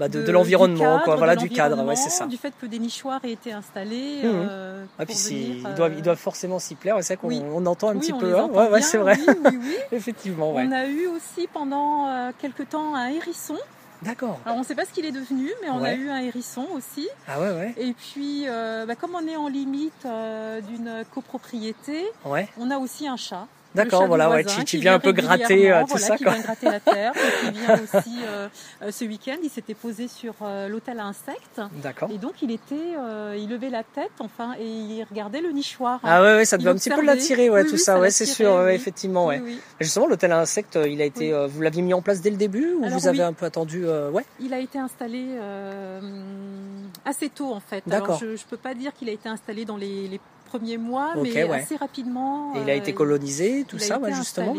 bah, 0.00 0.08
de, 0.08 0.32
l'environnement, 0.32 0.98
quoi, 1.04 1.16
voilà, 1.16 1.36
du 1.36 1.50
cadre, 1.50 1.84
ouais, 1.84 1.94
c'est 1.94 2.08
ça. 2.08 2.26
Du 2.26 2.38
fait 2.38 2.54
que 2.58 2.64
des 2.64 2.78
nichoirs 2.78 3.20
aient 3.22 3.32
été 3.32 3.52
installés. 3.52 4.22
Mmh. 4.22 4.30
Euh, 4.48 4.84
ah, 4.98 5.04
puis 5.04 5.14
ils, 5.14 5.74
doivent, 5.74 5.92
ils 5.94 6.00
doivent 6.02 6.16
forcément 6.16 6.58
s'y 6.58 6.74
plaire, 6.74 6.96
c'est 7.00 7.02
ça 7.02 7.16
qu'on 7.16 7.66
entend 7.66 7.90
un 7.90 7.98
petit 7.98 8.14
peu. 8.14 8.38
Hein. 8.38 8.48
Ouais, 8.50 8.70
ouais, 8.70 8.80
c'est 8.80 8.96
vrai. 8.96 9.18
Oui, 9.28 9.34
oui, 9.44 9.76
Effectivement, 9.92 10.54
On 10.54 10.72
a 10.72 10.86
eu 10.86 11.06
aussi 11.06 11.48
pendant 11.52 12.08
euh, 12.08 12.30
quelque 12.38 12.62
temps 12.62 12.94
un 12.94 13.08
hérisson 13.08 13.58
D'accord. 14.00 14.40
Alors 14.46 14.56
on 14.56 14.60
ne 14.60 14.64
sait 14.64 14.74
pas 14.74 14.86
ce 14.86 14.92
qu'il 14.92 15.04
est 15.04 15.12
devenu, 15.12 15.50
mais 15.60 15.68
on 15.68 15.82
a 15.82 15.92
eu 15.92 16.08
un 16.08 16.20
hérisson 16.20 16.66
aussi. 16.74 17.06
Ah 17.28 17.38
ouais, 17.38 17.50
ouais. 17.50 17.74
Et 17.76 17.92
puis, 17.92 18.46
bah, 18.46 18.96
comme 18.98 19.14
on 19.14 19.28
est 19.28 19.36
en 19.36 19.48
limite 19.48 20.06
d'une 20.66 21.04
copropriété, 21.12 22.06
on 22.24 22.70
a 22.70 22.78
aussi 22.78 23.06
un 23.06 23.18
chat. 23.18 23.46
D'accord, 23.74 24.06
voilà, 24.06 24.28
ouais, 24.30 24.44
tu, 24.44 24.78
viens 24.78 24.94
un 24.94 24.98
peu 24.98 25.12
gratter 25.12 25.70
euh, 25.70 25.84
tout 25.88 25.98
ça. 25.98 26.16
Qui 26.16 26.24
vient 26.24 26.40
gratter 26.40 26.66
la 26.66 26.80
terre, 26.80 27.12
qui 27.12 27.50
vient 27.52 27.74
aussi 27.82 28.18
euh, 28.24 28.48
euh, 28.82 28.90
ce 28.90 29.04
week-end, 29.04 29.36
il 29.42 29.50
s'était 29.50 29.74
posé 29.74 30.08
sur 30.08 30.34
l'hôtel 30.68 30.98
à 30.98 31.04
insectes. 31.04 31.60
D'accord. 31.82 32.10
Et 32.12 32.18
donc 32.18 32.42
il 32.42 32.50
était, 32.50 32.74
il 33.36 33.48
levait 33.48 33.70
la 33.70 33.84
tête, 33.84 34.10
enfin, 34.18 34.54
et 34.58 34.66
il 34.66 35.06
regardait 35.08 35.40
le 35.40 35.50
nichoir. 35.50 36.00
Ah 36.02 36.20
ouais, 36.20 36.36
ouais 36.36 36.44
ça 36.44 36.58
devait 36.58 36.70
un 36.70 36.74
petit 36.74 36.90
peu 36.90 37.02
l'attirer, 37.02 37.48
ouais, 37.50 37.64
tout 37.64 37.76
ça, 37.76 37.98
ouais, 38.00 38.10
c'est 38.10 38.26
sûr, 38.26 38.68
effectivement, 38.68 39.26
ouais. 39.26 39.42
Justement, 39.80 40.06
l'hôtel 40.06 40.32
à 40.32 40.40
insectes, 40.40 40.78
il 40.86 41.00
a 41.00 41.04
été, 41.04 41.32
vous 41.48 41.62
l'aviez 41.62 41.82
mis 41.82 41.94
en 41.94 42.02
place 42.02 42.20
dès 42.20 42.30
le 42.30 42.36
début 42.36 42.74
ou 42.80 42.88
vous 42.88 43.06
avez 43.06 43.22
un 43.22 43.32
peu 43.32 43.46
attendu, 43.46 43.86
ouais? 43.86 44.24
Il 44.40 44.52
a 44.52 44.58
été 44.58 44.78
installé 44.78 45.26
assez 47.04 47.28
tôt 47.28 47.52
en 47.52 47.60
fait. 47.60 47.82
D'accord. 47.86 48.18
je, 48.20 48.26
ne 48.26 48.48
peux 48.48 48.56
pas 48.56 48.74
dire 48.74 48.92
qu'il 48.92 49.08
a 49.08 49.12
été 49.12 49.28
installé 49.28 49.64
dans 49.64 49.76
les, 49.76 50.08
les 50.08 50.20
premiers 50.50 50.78
mois, 50.78 51.14
mais 51.22 51.50
assez 51.50 51.76
rapidement. 51.76 52.54
Et 52.56 52.62
il 52.62 52.70
a 52.70 52.74
été 52.74 52.92
euh, 52.92 52.94
colonisé, 52.94 53.64
tout 53.66 53.78
ça, 53.78 54.00
justement. 54.12 54.54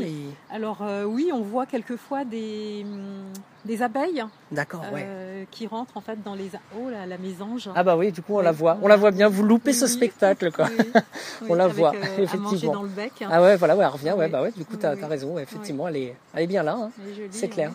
Alors 0.50 0.80
euh, 0.82 1.04
oui, 1.04 1.32
on 1.34 1.42
voit 1.42 1.66
quelquefois 1.66 2.24
des, 2.24 2.86
hum, 2.86 3.32
des 3.65 3.82
abeilles. 3.82 4.24
D'accord, 4.51 4.84
euh, 4.94 5.44
Qui 5.51 5.68
rentrent 5.68 5.98
en 5.98 6.01
fait 6.01 6.22
dans 6.24 6.36
les 6.36 6.51
oh 6.77 6.89
là, 6.89 7.06
la 7.06 7.18
mésange. 7.18 7.70
Ah 7.75 7.84
bah 7.84 7.96
oui, 7.96 8.12
du 8.12 8.22
coup 8.22 8.36
on 8.36 8.41
la 8.41 8.51
voit, 8.51 8.77
on 8.82 8.88
la 8.88 8.98
voit 8.98 9.12
bien. 9.12 9.30
Vous 9.30 9.44
loupez 9.44 9.74
ce 9.74 9.88
spectacle 9.88 10.51
quoi. 10.51 10.68
on 11.50 11.53
la 11.53 11.68
voit 11.68 11.94
effectivement. 12.18 12.74
dans 12.74 12.84
le 12.84 12.89
bec. 12.89 13.13
Ah 13.30 13.41
ouais, 13.41 13.56
voilà, 13.56 13.75
ouais, 13.75 13.84
elle 13.84 13.91
revient, 13.91 14.13
ouais, 14.18 14.27
bah 14.27 14.41
ouais. 14.41 14.51
Du 14.51 14.65
coup 14.65 14.77
t'as 14.77 14.91
as 14.91 15.08
raison, 15.08 15.38
effectivement, 15.38 15.88
elle 15.88 15.98
est, 15.98 16.15
elle 16.34 16.44
est 16.44 16.48
bien 16.48 16.63
là. 16.63 16.74
Hein. 16.74 16.91
C'est 17.32 17.50
clair 17.50 17.72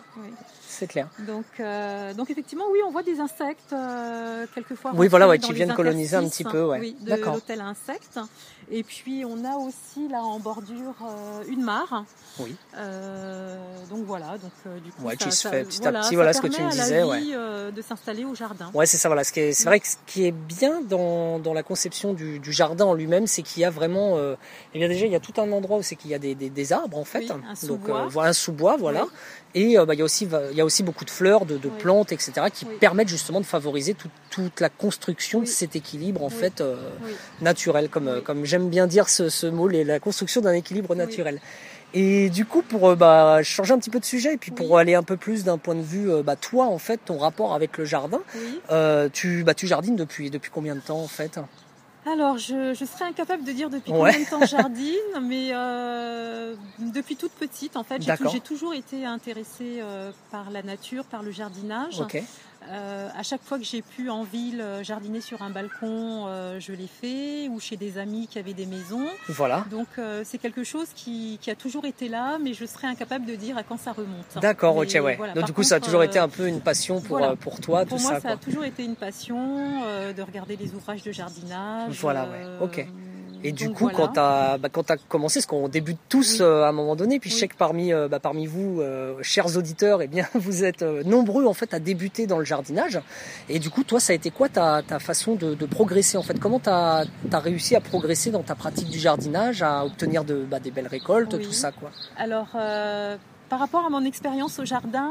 c'est 0.76 0.86
clair. 0.86 1.08
Donc, 1.26 1.44
euh, 1.58 2.12
donc 2.14 2.30
effectivement, 2.30 2.64
oui, 2.70 2.78
on 2.86 2.90
voit 2.90 3.02
des 3.02 3.18
insectes 3.18 3.72
euh, 3.72 4.46
quelquefois. 4.54 4.92
Oui, 4.94 5.08
voilà, 5.08 5.26
ouais, 5.26 5.38
qui 5.38 5.52
viennent 5.52 5.74
coloniser 5.74 6.16
un 6.16 6.28
petit 6.28 6.44
peu, 6.44 6.64
ouais. 6.64 6.78
Oui, 6.78 6.96
de 7.00 7.14
l'hôtel 7.14 7.60
à 7.60 7.66
insectes. 7.66 8.20
Et 8.70 8.82
puis 8.82 9.24
on 9.24 9.44
a 9.44 9.56
aussi 9.56 10.08
là 10.08 10.22
en 10.22 10.38
bordure 10.38 10.94
euh, 11.02 11.44
une 11.48 11.62
mare. 11.62 12.04
Oui. 12.38 12.54
donc 13.88 14.04
voilà, 14.04 14.36
donc 14.38 14.82
du 14.82 14.92
coup, 14.92 15.04
ouais, 15.04 15.16
qui 15.16 15.32
se 15.32 15.48
fait 15.48 15.64
petit 15.64 15.86
à 15.86 15.92
petit, 15.92 16.14
voilà 16.14 16.32
ce 16.32 16.42
que 16.42 16.48
tu 16.48 16.60
me 16.60 16.70
disais, 16.70 17.00
à 17.00 17.06
la 17.06 17.18
vie, 17.18 17.32
de 17.72 17.82
s'installer 17.82 18.24
au 18.24 18.34
jardin. 18.34 18.70
Ouais, 18.74 18.86
c'est 18.86 18.98
ça, 18.98 19.08
voilà. 19.08 19.24
C'est 19.24 19.64
vrai 19.64 19.80
que 19.80 19.86
ce 19.86 19.96
qui 20.06 20.26
est 20.26 20.32
bien 20.32 20.82
dans, 20.82 21.38
dans 21.38 21.54
la 21.54 21.62
conception 21.62 22.12
du, 22.12 22.38
du 22.38 22.52
jardin 22.52 22.84
en 22.84 22.94
lui-même, 22.94 23.26
c'est 23.26 23.42
qu'il 23.42 23.62
y 23.62 23.64
a 23.64 23.70
vraiment, 23.70 24.16
euh, 24.16 24.34
eh 24.74 24.78
bien 24.78 24.88
déjà 24.88 25.06
il 25.06 25.12
y 25.12 25.16
a 25.16 25.20
tout 25.20 25.40
un 25.40 25.50
endroit 25.52 25.78
où 25.78 25.82
c'est 25.82 25.96
qu'il 25.96 26.10
y 26.10 26.14
a 26.14 26.18
des, 26.18 26.34
des, 26.34 26.50
des, 26.50 26.72
arbres 26.72 26.98
en 26.98 27.04
fait, 27.04 27.20
oui, 27.20 27.30
un 27.48 27.54
sous-bois, 27.54 28.06
voilà 28.08 28.30
un 28.30 28.32
sous-bois, 28.32 28.76
voilà. 28.76 29.06
Et 29.54 29.76
bah, 29.76 29.94
il 29.94 29.98
y 29.98 30.02
a 30.02 30.04
aussi 30.04 30.28
il 30.50 30.56
y 30.56 30.60
a 30.60 30.64
aussi 30.64 30.82
beaucoup 30.82 31.06
de 31.06 31.10
fleurs, 31.10 31.46
de, 31.46 31.56
de 31.56 31.68
plantes, 31.68 32.12
etc. 32.12 32.32
qui 32.52 32.66
permettent 32.66 33.08
justement 33.08 33.40
de 33.40 33.46
favoriser 33.46 33.94
tout, 33.94 34.10
toute 34.30 34.60
la 34.60 34.68
construction 34.68 35.40
de 35.40 35.46
cet 35.46 35.76
équilibre 35.76 36.22
en 36.22 36.28
fait 36.28 36.60
euh, 36.60 36.76
naturel, 37.40 37.88
comme 37.88 38.20
comme 38.22 38.44
j'aime 38.44 38.68
bien 38.68 38.86
dire 38.86 39.08
ce, 39.08 39.30
ce 39.30 39.46
mot, 39.46 39.66
la 39.68 39.98
construction 39.98 40.42
d'un 40.42 40.52
équilibre 40.52 40.94
naturel. 40.94 41.40
Et 41.94 42.28
du 42.28 42.44
coup, 42.44 42.62
pour 42.62 42.90
euh, 42.90 42.94
bah, 42.94 43.42
changer 43.42 43.72
un 43.72 43.78
petit 43.78 43.88
peu 43.88 44.00
de 44.00 44.04
sujet, 44.04 44.34
et 44.34 44.36
puis 44.36 44.50
pour 44.50 44.76
aller 44.76 44.94
un 44.94 45.02
peu 45.02 45.16
plus 45.16 45.44
d'un 45.44 45.56
point 45.56 45.74
de 45.74 45.80
vue, 45.82 46.10
euh, 46.10 46.22
bah, 46.22 46.36
toi, 46.36 46.66
en 46.66 46.78
fait, 46.78 47.00
ton 47.04 47.16
rapport 47.16 47.54
avec 47.54 47.78
le 47.78 47.86
jardin, 47.86 48.20
euh, 48.70 49.08
tu, 49.10 49.44
bah, 49.44 49.54
tu 49.54 49.66
jardines 49.66 49.96
depuis, 49.96 50.30
depuis 50.30 50.50
combien 50.52 50.74
de 50.74 50.80
temps, 50.80 51.00
en 51.00 51.08
fait? 51.08 51.38
Alors, 52.06 52.38
je, 52.38 52.74
je, 52.74 52.84
serais 52.84 53.04
incapable 53.06 53.44
de 53.44 53.52
dire 53.52 53.68
depuis 53.70 53.92
combien 53.92 54.18
de 54.18 54.28
temps 54.30 54.40
je 54.40 54.46
jardine, 54.56 54.94
mais 55.22 55.50
depuis 56.78 57.16
toute 57.16 57.32
petite, 57.32 57.76
en 57.76 57.84
fait, 57.84 58.02
j'ai 58.32 58.40
toujours 58.40 58.74
été 58.74 59.04
intéressée 59.04 59.82
par 60.30 60.50
la 60.50 60.62
nature, 60.62 61.04
par 61.04 61.22
le 61.22 61.30
jardinage. 61.30 62.00
Okay. 62.00 62.24
Euh, 62.68 63.08
à 63.16 63.22
chaque 63.22 63.42
fois 63.42 63.58
que 63.58 63.64
j'ai 63.64 63.82
pu 63.82 64.10
en 64.10 64.24
ville 64.24 64.60
euh, 64.60 64.82
jardiner 64.82 65.20
sur 65.20 65.42
un 65.42 65.50
balcon, 65.50 66.26
euh, 66.26 66.58
je 66.58 66.72
l'ai 66.72 66.88
fait, 66.88 67.48
ou 67.48 67.60
chez 67.60 67.76
des 67.76 67.98
amis 67.98 68.26
qui 68.28 68.38
avaient 68.38 68.54
des 68.54 68.66
maisons. 68.66 69.06
Voilà. 69.28 69.64
Donc 69.70 69.86
c'est 70.24 70.38
quelque 70.38 70.64
chose 70.64 70.88
qui, 70.94 71.38
a 71.48 71.54
toujours 71.54 71.84
été 71.84 72.08
là, 72.08 72.38
mais 72.42 72.54
je 72.54 72.66
serais 72.66 72.88
incapable 72.88 73.24
de 73.24 73.34
dire 73.34 73.56
à 73.56 73.62
quand 73.62 73.78
ça 73.78 73.92
remonte. 73.92 74.38
D'accord, 74.40 74.76
ok, 74.76 74.98
ouais. 75.02 75.18
Donc 75.34 75.44
du 75.44 75.52
coup, 75.52 75.62
ça 75.62 75.76
a 75.76 75.80
toujours 75.80 76.02
été 76.02 76.18
un 76.18 76.28
peu 76.28 76.48
une 76.48 76.60
passion 76.60 77.00
pour, 77.00 77.20
pour 77.36 77.60
toi, 77.60 77.84
pour 77.84 77.98
tout 77.98 78.02
moi, 78.02 78.14
ça. 78.14 78.20
ça 78.20 78.30
a 78.30 78.36
toujours 78.36 78.64
été 78.64 78.84
une 78.84 78.96
passion 78.96 79.82
de 80.16 80.22
regarder 80.22 80.56
les 80.56 80.74
ouvrages 80.74 81.02
de 81.02 81.12
jardinage. 81.12 81.98
Voilà, 82.00 82.24
ouais. 82.24 82.46
Ok. 82.60 82.86
Et 83.44 83.52
du 83.52 83.70
coup, 83.70 83.88
quand 83.94 84.08
tu 84.08 84.20
as, 84.20 84.58
bah, 84.58 84.68
as 84.88 84.96
commencé, 85.08 85.40
parce 85.40 85.46
qu'on 85.46 85.68
débute 85.68 85.98
tous 86.08 86.40
euh, 86.40 86.64
à 86.64 86.68
un 86.68 86.72
moment 86.72 86.96
donné, 86.96 87.18
puis 87.18 87.30
je 87.30 87.36
sais 87.36 87.48
que 87.48 87.56
parmi, 87.56 87.92
euh, 87.92 88.08
bah, 88.08 88.20
parmi 88.20 88.46
vous, 88.46 88.80
euh, 88.80 89.14
chers 89.22 89.56
auditeurs, 89.56 90.02
eh 90.02 90.06
bien, 90.06 90.26
vous 90.34 90.64
êtes 90.64 90.82
nombreux 90.82 91.46
en 91.46 91.54
fait 91.54 91.74
à 91.74 91.78
débuter 91.78 92.26
dans 92.26 92.38
le 92.38 92.44
jardinage. 92.44 93.00
Et 93.48 93.58
du 93.58 93.70
coup, 93.70 93.84
toi, 93.84 94.00
ça 94.00 94.12
a 94.12 94.16
été 94.16 94.30
quoi 94.30 94.48
ta, 94.48 94.82
ta 94.82 94.98
façon 94.98 95.34
de, 95.34 95.54
de, 95.54 95.66
progresser 95.66 96.16
en 96.16 96.22
fait? 96.22 96.38
Comment 96.38 96.60
tu 96.60 96.70
as, 96.70 97.04
réussi 97.32 97.76
à 97.76 97.80
progresser 97.80 98.30
dans 98.30 98.42
ta 98.42 98.54
pratique 98.54 98.88
du 98.88 98.98
jardinage, 98.98 99.62
à 99.62 99.84
obtenir 99.84 100.24
de, 100.24 100.44
bah, 100.48 100.60
des 100.60 100.70
belles 100.70 100.86
récoltes, 100.86 101.40
tout 101.40 101.52
ça 101.52 101.72
quoi? 101.72 101.90
Alors, 102.16 102.48
par 103.48 103.58
rapport 103.58 103.84
à 103.84 103.90
mon 103.90 104.04
expérience 104.04 104.58
au 104.58 104.64
jardin, 104.64 105.10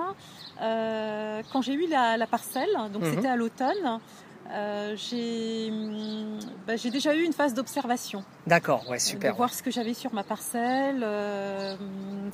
quand 0.60 1.62
j'ai 1.62 1.74
eu 1.74 1.88
la, 1.88 2.18
la 2.18 2.28
parcelle, 2.28 2.70
donc 2.92 3.04
mhm. 3.04 3.16
c'était 3.16 3.28
à 3.28 3.36
l'automne, 3.36 4.00
euh, 4.52 4.96
bah, 6.68 6.76
j'ai 6.76 6.92
déjà 6.92 7.16
eu 7.16 7.24
une 7.24 7.34
phase 7.34 7.54
d'observation. 7.54 8.24
D'accord, 8.46 8.88
ouais, 8.90 9.00
super. 9.00 9.32
De 9.32 9.38
voir 9.38 9.54
ce 9.54 9.64
que 9.64 9.72
j'avais 9.72 9.94
sur 9.94 10.14
ma 10.14 10.24
parcelle, 10.24 11.02
euh, 11.04 11.76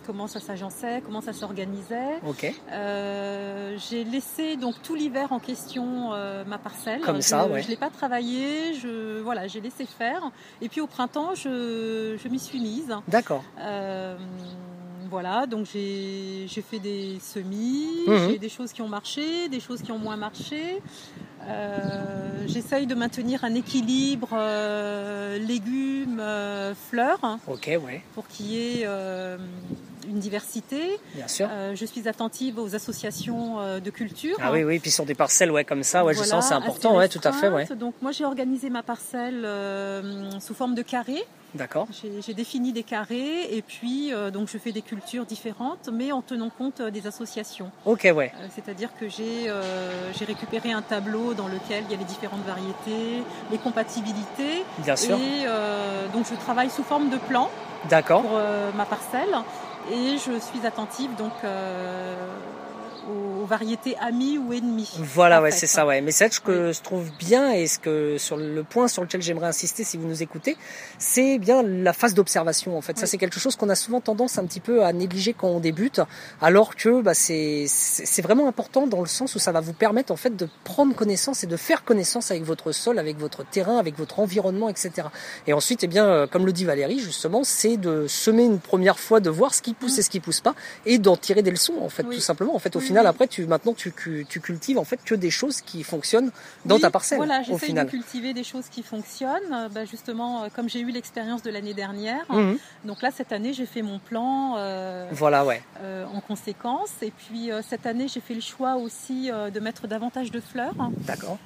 comment 0.06 0.28
ça 0.28 0.40
s'agençait, 0.40 1.02
comment 1.06 1.22
ça 1.22 1.34
s'organisait. 1.34 2.20
Ok. 2.28 2.54
Euh, 2.72 3.78
j'ai 3.78 4.04
laissé 4.04 4.58
donc 4.58 4.82
tout 4.82 4.96
l'hiver 4.96 5.32
en 5.32 5.40
question 5.40 6.12
ma 6.46 6.58
parcelle. 6.58 7.02
Comme 7.02 7.22
ça, 7.22 7.48
ouais. 7.48 7.62
Je 7.62 7.70
l'ai 7.70 7.78
pas 7.78 7.90
travaillé, 7.90 8.74
je 8.74 9.22
voilà, 9.22 9.48
j'ai 9.48 9.62
laissé 9.62 9.86
faire. 9.86 10.32
Et 10.62 10.70
puis 10.70 10.82
au 10.82 10.88
printemps, 10.88 11.34
je, 11.36 12.18
je 12.22 12.28
m'y 12.28 12.40
suis 12.40 12.60
mise. 12.60 12.94
D'accord. 13.08 13.44
voilà, 15.10 15.46
donc 15.46 15.66
j'ai 15.66 16.48
fait 16.70 16.80
des 16.80 17.20
semis, 17.22 18.06
mhm. 18.08 18.30
j'ai 18.30 18.38
des 18.38 18.50
choses 18.50 18.74
qui 18.74 18.82
ont 18.82 18.90
marché, 18.90 19.48
des 19.50 19.60
choses 19.60 19.82
qui 19.82 19.92
ont 19.92 20.00
moins 20.00 20.18
marché. 20.18 20.82
Euh, 21.48 22.46
j'essaye 22.48 22.88
de 22.88 22.96
maintenir 22.96 23.44
un 23.44 23.56
équilibre 23.56 24.30
euh, 24.34 25.38
légumes, 25.40 26.20
euh, 26.20 26.74
fleurs. 26.90 27.40
Ok, 27.48 27.68
ouais. 27.68 28.02
Pour 28.14 28.28
qu'il 28.28 28.48
y 28.48 28.82
ait 28.82 28.88
une 30.08 30.20
diversité. 30.20 31.00
Bien 31.16 31.28
sûr. 31.28 31.48
je 31.74 31.86
suis 31.86 32.08
attentive 32.08 32.58
aux 32.58 32.76
associations 32.76 33.80
de 33.80 33.90
culture. 33.90 34.36
Ah 34.42 34.52
oui, 34.52 34.64
oui, 34.64 34.80
puis 34.80 34.92
sur 34.92 35.06
des 35.06 35.14
parcelles, 35.14 35.52
ouais, 35.52 35.64
comme 35.64 35.84
ça, 35.84 36.04
ouais, 36.04 36.14
je 36.14 36.24
sens 36.24 36.48
c'est 36.48 36.54
important, 36.54 36.98
ouais, 36.98 37.08
tout 37.08 37.22
à 37.24 37.32
fait, 37.32 37.50
ouais. 37.50 37.68
Donc 37.76 37.94
moi 38.02 38.12
j'ai 38.12 38.26
organisé 38.26 38.70
ma 38.70 38.84
parcelle 38.84 39.48
sous 40.40 40.54
forme 40.54 40.76
de 40.76 40.82
carré. 40.82 41.24
D'accord. 41.54 41.88
J'ai 42.26 42.34
défini 42.34 42.72
des 42.72 42.84
carrés 42.84 43.56
et 43.56 43.62
puis 43.62 44.12
donc 44.34 44.50
je 44.50 44.58
fais 44.58 44.72
des 44.72 44.82
cultures 44.82 45.26
différentes, 45.26 45.90
mais 45.92 46.12
en 46.12 46.22
tenant 46.22 46.50
compte 46.50 46.82
des 46.82 47.08
associations. 47.08 47.72
Ok, 47.86 48.08
ouais. 48.16 48.32
C'est-à-dire 48.56 48.90
que 49.00 49.08
j'ai 49.08 49.52
j'ai 50.18 50.26
récupéré 50.26 50.72
un 50.72 50.82
tableau 50.82 51.31
dans 51.34 51.48
lequel 51.48 51.84
il 51.86 51.92
y 51.92 51.96
a 51.96 51.98
les 51.98 52.06
différentes 52.06 52.46
variétés, 52.46 53.24
les 53.52 53.58
compatibilités. 53.58 54.64
Bien 54.80 54.96
sûr. 54.96 55.18
Et 55.18 55.46
donc 56.14 56.26
je 56.30 56.36
travaille 56.36 56.70
sous 56.70 56.84
forme 56.84 57.10
de 57.10 57.18
plan. 57.18 57.50
D'accord. 57.90 58.22
Pour 58.22 58.40
ma 58.76 58.86
parcelle 58.86 59.36
et 59.92 60.18
je 60.18 60.40
suis 60.40 60.66
attentive 60.68 61.16
donc 61.16 61.34
aux, 63.10 63.46
variétés 63.46 63.98
amies 63.98 64.38
ou 64.38 64.54
ennemies. 64.54 64.90
Voilà, 65.00 65.42
ouais, 65.42 65.52
c'est 65.52 65.68
ça, 65.68 65.86
ouais. 65.86 66.02
Mais 66.02 66.12
c'est 66.12 66.32
ce 66.32 66.40
que 66.40 66.72
je 66.72 66.82
trouve 66.82 67.10
bien 67.20 67.52
et 67.52 67.68
ce 67.68 67.80
que 67.80 68.18
sur 68.18 68.38
le 68.38 68.64
point 68.64 68.88
sur 68.88 69.02
lequel 69.02 69.22
j'aimerais 69.22 69.48
insister, 69.48 69.84
si 69.84 69.98
vous 69.98 70.08
nous 70.08 70.24
écoutez, 70.24 70.58
c'est 70.98 71.38
bien 71.38 71.64
la 71.64 71.94
phase 71.94 72.14
d'observation. 72.14 72.78
En 72.78 72.82
fait, 72.82 72.98
ça 72.98 73.08
c'est 73.08 73.18
quelque 73.18 73.40
chose 73.40 73.56
qu'on 73.56 73.70
a 73.70 73.76
souvent 73.76 74.02
tendance 74.02 74.38
un 74.38 74.46
petit 74.46 74.60
peu 74.60 74.84
à 74.84 74.94
négliger 74.94 75.34
quand 75.34 75.50
on 75.50 75.60
débute, 75.60 76.02
alors 76.42 76.76
que 76.76 77.02
bah, 77.02 77.14
c'est 77.14 77.66
c'est 77.68 78.22
vraiment 78.22 78.48
important 78.48 78.88
dans 78.88 79.02
le 79.02 79.08
sens 79.08 79.36
où 79.36 79.40
ça 79.40 79.52
va 79.52 79.62
vous 79.62 79.74
permettre 79.74 80.12
en 80.12 80.16
fait 80.16 80.36
de 80.36 80.48
prendre 80.64 80.96
connaissance 80.96 81.44
et 81.44 81.48
de 81.48 81.58
faire 81.58 81.84
connaissance 81.84 82.32
avec 82.32 82.44
votre 82.44 82.72
sol, 82.72 83.00
avec 83.00 83.18
votre 83.18 83.44
terrain, 83.44 83.78
avec 83.78 83.98
votre 83.98 84.20
environnement, 84.20 84.70
etc. 84.70 85.08
Et 85.48 85.54
ensuite, 85.54 85.84
eh 85.84 85.88
bien, 85.88 86.06
euh, 86.06 86.28
comme 86.28 86.46
le 86.46 86.54
dit 86.54 86.66
Valérie, 86.66 87.00
justement, 87.00 87.44
c'est 87.44 87.78
de 87.78 88.06
semer 88.08 88.44
une 88.44 88.60
première 88.60 89.00
fois, 89.00 89.20
de 89.20 89.30
voir 89.30 89.54
ce 89.54 89.62
qui 89.62 89.74
pousse 89.74 89.98
et 89.98 90.02
ce 90.02 90.10
qui 90.10 90.20
pousse 90.20 90.42
pas, 90.42 90.56
et 90.86 90.98
d'en 90.98 91.18
tirer 91.18 91.42
des 91.42 91.52
leçons, 91.52 91.76
en 91.82 91.90
fait, 91.90 92.04
tout 92.04 92.20
simplement. 92.20 92.56
En 92.56 92.60
fait, 92.60 92.76
au 92.76 92.80
final, 92.80 92.91
après, 92.98 93.28
tu 93.28 93.46
maintenant 93.46 93.74
tu, 93.74 93.94
tu 94.28 94.40
cultives 94.42 94.78
en 94.78 94.84
fait 94.84 95.00
que 95.04 95.16
des 95.16 95.30
choses 95.30 95.62
qui 95.62 95.84
fonctionnent 95.84 96.32
dans 96.66 96.80
ta 96.80 96.90
parcelle. 96.90 97.18
Voilà, 97.18 97.42
j'essaie 97.44 97.74
de 97.74 97.84
cultiver 97.84 98.34
des 98.34 98.44
choses 98.44 98.66
qui 98.70 98.84
fonctionnent. 98.84 99.54
Euh, 99.54 99.70
bah, 99.70 99.86
justement, 99.86 100.44
euh, 100.44 100.48
comme 100.54 100.70
j'ai 100.70 100.80
eu 100.80 100.92
l'expérience 100.92 101.44
de 101.44 101.52
l'année 101.52 101.74
dernière, 101.74 102.26
mhm. 102.30 102.58
donc 102.86 103.02
là 103.02 103.12
cette 103.12 103.32
année 103.32 103.54
j'ai 103.54 103.66
fait 103.66 103.82
mon 103.82 104.00
plan. 104.00 104.56
Euh, 104.58 105.08
voilà, 105.12 105.46
ouais. 105.46 105.62
en 106.14 106.22
conséquence, 106.22 106.92
et 107.02 107.12
puis 107.12 107.50
cette 107.68 107.86
année 107.86 108.08
j'ai 108.08 108.22
fait 108.22 108.34
le 108.34 108.42
choix 108.42 108.76
aussi 108.76 109.30
de 109.30 109.60
mettre 109.60 109.88
davantage 109.88 110.32
de 110.32 110.40
fleurs. 110.40 110.76
D'accord. 111.06 111.38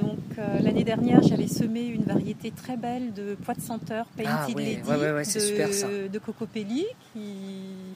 donc 0.00 0.18
l'année 0.62 0.84
dernière 0.84 1.22
j'avais 1.22 1.46
semé 1.46 1.84
une 1.84 2.04
variété 2.04 2.50
très 2.50 2.76
belle 2.76 3.12
de 3.12 3.36
pois 3.44 3.54
de 3.54 3.60
senteur 3.60 4.06
Painted 4.16 4.32
ah, 4.32 4.46
Lady 4.46 4.80
ouais, 4.86 5.12
ouais, 5.12 5.22
de, 5.22 6.08
de 6.08 6.18
Cocopelli 6.18 6.86
qui 7.12 7.20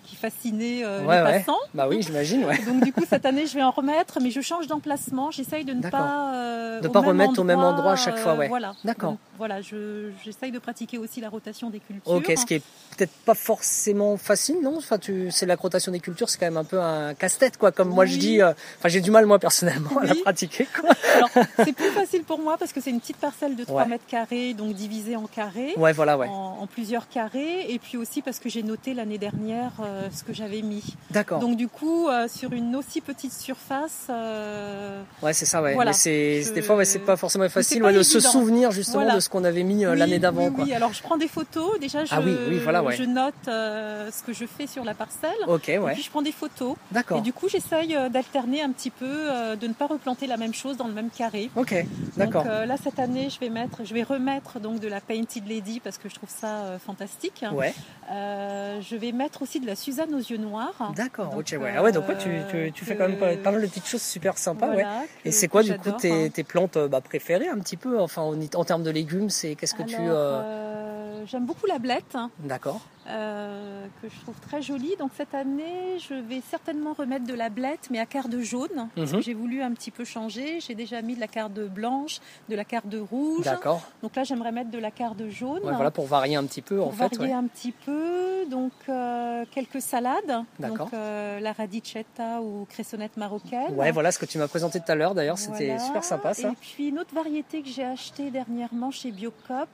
qui 0.05 0.17
fascinait 0.17 0.83
les 0.83 1.07
passants. 1.07 1.59
Bah 1.75 1.87
oui, 1.89 2.03
j'imagine. 2.03 2.47
Donc 2.67 2.85
du 2.85 2.93
coup 2.93 3.05
cette 3.09 3.27
année 3.27 3.47
je 3.47 3.55
vais 3.55 3.63
en 3.63 3.71
remettre, 3.71 4.19
mais 4.23 4.31
je 4.31 4.41
change 4.41 4.67
d'emplacement. 4.67 5.31
J'essaye 5.31 5.65
de 5.65 5.73
ne 5.73 5.83
pas 5.83 6.81
de 6.83 6.89
pas 6.89 7.01
remettre 7.01 7.39
au 7.39 7.45
même 7.45 7.61
endroit 7.61 7.93
à 7.93 7.97
chaque 7.97 8.19
fois. 8.19 8.35
Ouais. 8.35 8.49
voilà. 8.49 8.75
D'accord. 8.85 9.17
Voilà, 9.39 9.61
j'essaye 9.63 10.53
de 10.53 10.59
pratiquer 10.59 10.99
aussi 10.99 11.21
la 11.21 11.29
rotation 11.29 11.71
des 11.71 11.81
cultures. 11.81 12.13
Ok, 12.13 12.33
ce 12.37 12.45
qui 12.45 12.55
est 12.55 12.63
peut-être 13.01 13.25
pas 13.25 13.35
forcément 13.35 14.17
facile, 14.17 14.57
non? 14.63 14.77
Enfin, 14.77 14.99
tu, 14.99 15.31
c'est 15.31 15.47
la 15.47 15.57
rotation 15.57 15.93
des 15.93 16.01
cultures, 16.01 16.29
c'est 16.29 16.39
quand 16.39 16.47
même 16.47 16.57
un 16.57 16.65
peu 16.65 16.81
un 16.81 17.15
casse-tête, 17.15 17.57
quoi. 17.57 17.73
Comme 17.73 17.89
moi 17.89 18.05
je 18.05 18.17
dis, 18.17 18.43
enfin 18.43 18.89
j'ai 18.89 19.01
du 19.01 19.11
mal 19.11 19.27
moi 19.27 19.39
personnellement 19.39 19.99
à 20.01 20.05
la 20.05 20.15
pratiquer. 20.15 20.67
Quoi. 20.79 20.91
Alors 21.17 21.31
c'est 21.57 21.73
plus 21.73 21.91
facile 21.91 22.23
pour 22.25 22.39
moi 22.39 22.57
parce 22.59 22.73
que 22.73 22.81
c'est 22.81 22.91
une 22.91 23.01
petite 23.01 23.17
parcelle 23.17 23.57
de 23.57 23.65
3 23.65 23.87
mètres 23.87 24.05
carrés, 24.07 24.55
donc 24.55 24.75
divisée 24.75 25.17
en 25.17 25.27
carrés. 25.27 25.75
Ouais, 25.77 25.93
voilà, 25.93 26.19
ouais. 26.19 26.29
En, 26.29 26.67
plusieurs 26.67 27.09
carrés. 27.09 27.67
Et 27.69 27.79
puis 27.79 27.97
aussi 27.97 28.23
parce 28.23 28.39
que 28.39 28.49
j'ai 28.49 28.63
noté 28.63 28.95
l'année 28.95 29.19
dernière 29.19 29.73
euh, 29.81 30.09
ce 30.15 30.23
que 30.25 30.33
j'avais 30.33 30.63
mis. 30.63 30.85
D'accord. 31.11 31.41
Donc 31.41 31.57
du 31.57 31.69
coup, 31.69 32.09
euh, 32.09 32.29
sur 32.29 32.53
une 32.53 32.77
aussi 32.77 33.01
petite 33.01 33.33
surface. 33.33 34.07
Euh, 34.11 35.03
ouais, 35.23 35.33
c'est 35.33 35.47
ça, 35.47 35.63
ouais. 35.63 35.77
Mais 35.77 35.93
c'est, 35.93 36.43
des 36.55 36.63
fois, 36.63 36.77
ouais, 36.77 36.85
c'est 36.85 37.01
pas 37.01 37.17
forcément 37.17 37.49
facile 37.49 37.83
de 37.83 38.03
se 38.03 38.21
souvenir 38.21 38.71
justement 38.71 39.15
de 39.15 39.21
ce 39.21 39.29
qu'on 39.29 39.45
avait 39.45 39.63
mis 39.63 39.85
l'année 39.85 40.19
d'avant. 40.19 40.49
Oui, 40.49 40.65
oui, 40.67 40.75
alors 40.75 40.93
je 40.93 41.03
prends 41.03 41.17
des 41.17 41.29
photos. 41.29 41.79
Déjà, 41.81 42.05
je, 42.05 42.15
ah 42.15 42.21
oui, 42.25 42.37
oui, 42.49 42.59
voilà, 42.63 42.83
je 42.91 43.05
note 43.05 43.35
ce 43.47 44.23
que 44.23 44.33
je 44.33 44.47
fais 44.47 44.67
sur 44.67 44.85
la 44.85 44.95
parcelle. 44.95 45.31
Ok, 45.47 45.65
ouais. 45.69 45.77
Et 45.77 45.95
puis 45.95 46.03
je 46.03 46.11
prends 46.11 46.23
des 46.23 46.33
photos. 46.33 46.77
D'accord. 46.91 47.19
Et 47.19 47.21
du 47.21 47.33
coup, 47.33 47.49
j'essaye 47.49 47.97
d'alterner 48.11 48.63
un 48.63 48.71
petit 48.71 48.91
peu, 48.91 49.57
de 49.61 49.67
ne 49.67 49.73
pas 49.73 49.87
replanter 49.87 50.27
la 50.27 50.37
même 50.37 50.55
chose 50.55 50.77
dans 50.77 50.87
le 50.87 50.95
même 50.95 51.11
carré. 51.11 51.51
Ok, 51.57 51.75
d'accord. 52.17 52.45
Donc 52.45 52.53
là, 52.67 52.77
cette 52.83 52.99
année, 52.99 53.29
je 53.31 53.39
vais 53.41 53.51
mettre, 53.51 53.85
je 53.85 53.95
vais 53.95 54.03
remettre 54.03 54.61
donc 54.61 54.81
de 54.81 54.89
la 54.89 55.01
Painted 55.01 55.47
Lady 55.47 55.81
parce 55.81 55.99
que 55.99 56.09
je 56.09 56.15
trouve 56.15 56.31
ça 56.31 56.47
euh, 56.47 56.79
fantastique. 56.79 57.45
Ouais. 57.53 57.75
Euh, 58.11 58.81
je 58.81 58.97
vais 58.97 59.13
mettre 59.13 59.43
aussi 59.43 59.61
de 59.61 59.67
la 59.67 59.77
Suzanne 59.77 60.15
aux 60.15 60.19
yeux 60.19 60.37
noirs. 60.37 60.93
D'accord, 60.97 61.35
ok, 61.37 61.57
ouais. 61.61 61.75
Ah 61.77 61.83
ouais, 61.83 61.93
donc 61.93 62.05
tu, 62.19 62.29
tu, 62.51 62.73
tu 62.73 62.85
fais 62.85 62.97
quand 62.97 63.09
même 63.09 63.19
pas, 63.19 63.51
mal 63.51 63.61
de 63.61 63.67
petites 63.67 63.87
choses 63.87 64.03
super 64.03 64.39
sympas, 64.39 64.69
ouais. 64.69 64.85
Et 65.25 65.33
c'est 65.33 65.49
quoi 65.49 65.63
du 65.63 65.77
coup 65.77 65.91
tes, 65.93 66.27
hein. 66.27 66.29
tes 66.29 66.45
plantes 66.45 66.79
bah, 66.79 67.01
préférées 67.01 67.49
un 67.49 67.59
petit 67.59 67.77
peu, 67.77 68.01
enfin 68.01 68.23
en, 68.23 68.35
en 68.55 68.65
termes 68.65 68.83
de 68.83 68.91
légumes, 68.91 69.31
c'est 69.31 69.55
qu'est-ce 69.55 69.75
que 69.75 69.83
tu 69.83 69.97
euh, 69.99 71.25
J'aime 71.27 71.45
beaucoup 71.45 71.67
la 71.67 71.79
blette. 71.79 72.17
D'accord. 72.39 72.70
거. 72.73 72.81
Euh, 73.11 73.87
que 74.03 74.09
je 74.09 74.21
trouve 74.21 74.39
très 74.41 74.63
jolie. 74.63 74.95
Donc 74.99 75.11
cette 75.17 75.35
année, 75.35 75.99
je 75.99 76.15
vais 76.15 76.41
certainement 76.49 76.93
remettre 76.93 77.27
de 77.27 77.35
la 77.35 77.49
blette, 77.49 77.89
mais 77.91 77.99
à 77.99 78.07
carte 78.07 78.39
jaune, 78.39 78.89
parce 78.95 79.11
que 79.11 79.17
mhm. 79.17 79.23
j'ai 79.23 79.35
voulu 79.35 79.63
un 79.63 79.73
petit 79.73 79.91
peu 79.91 80.05
changer. 80.05 80.61
J'ai 80.61 80.75
déjà 80.75 81.03
mis 81.03 81.15
de 81.15 81.21
la 81.21 81.27
carte 81.27 81.59
blanche, 81.59 82.21
de 82.49 82.57
la 82.57 82.65
carte 82.65 82.95
rouge. 83.11 83.45
D'accord. 83.45 83.83
Donc 84.03 84.17
là, 84.17 84.25
j'aimerais 84.25 84.53
mettre 84.53 84.71
de 84.71 84.79
la 84.79 84.91
carte 84.91 85.23
jaune. 85.29 85.61
voilà, 85.63 85.91
pour 85.91 86.07
varier 86.07 86.37
un 86.37 86.45
petit 86.45 86.63
peu, 86.63 86.77
pour 86.77 86.89
en 86.89 86.93
fait. 86.93 87.17
Varier 87.17 87.35
un 87.35 87.47
petit 87.47 87.73
peu. 87.73 88.47
Donc 88.49 88.73
euh, 88.89 89.45
quelques 89.51 89.81
salades. 89.81 90.45
Donc 90.59 90.81
euh, 90.93 91.41
la 91.41 91.53
radicetta 91.53 92.41
ou 92.41 92.67
cressonnette 92.69 93.17
marocaine. 93.17 93.75
Ouais, 93.75 93.91
voilà 93.91 94.13
ce 94.13 94.19
que 94.19 94.27
tu 94.27 94.39
m'as 94.39 94.49
présenté 94.49 94.81
tout 94.81 94.91
à 94.91 94.95
l'heure. 94.95 95.15
D'ailleurs, 95.15 95.39
c'était 95.39 95.79
super 95.79 96.05
sympa 96.05 96.35
ça. 96.35 96.49
Et 96.49 96.57
puis 96.61 96.89
une 96.89 96.99
autre 96.99 97.15
variété 97.15 97.63
que 97.63 97.69
j'ai 97.69 97.85
achetée 97.85 98.31
dernièrement 98.31 98.91
chez 98.91 99.11
Biocop, 99.11 99.69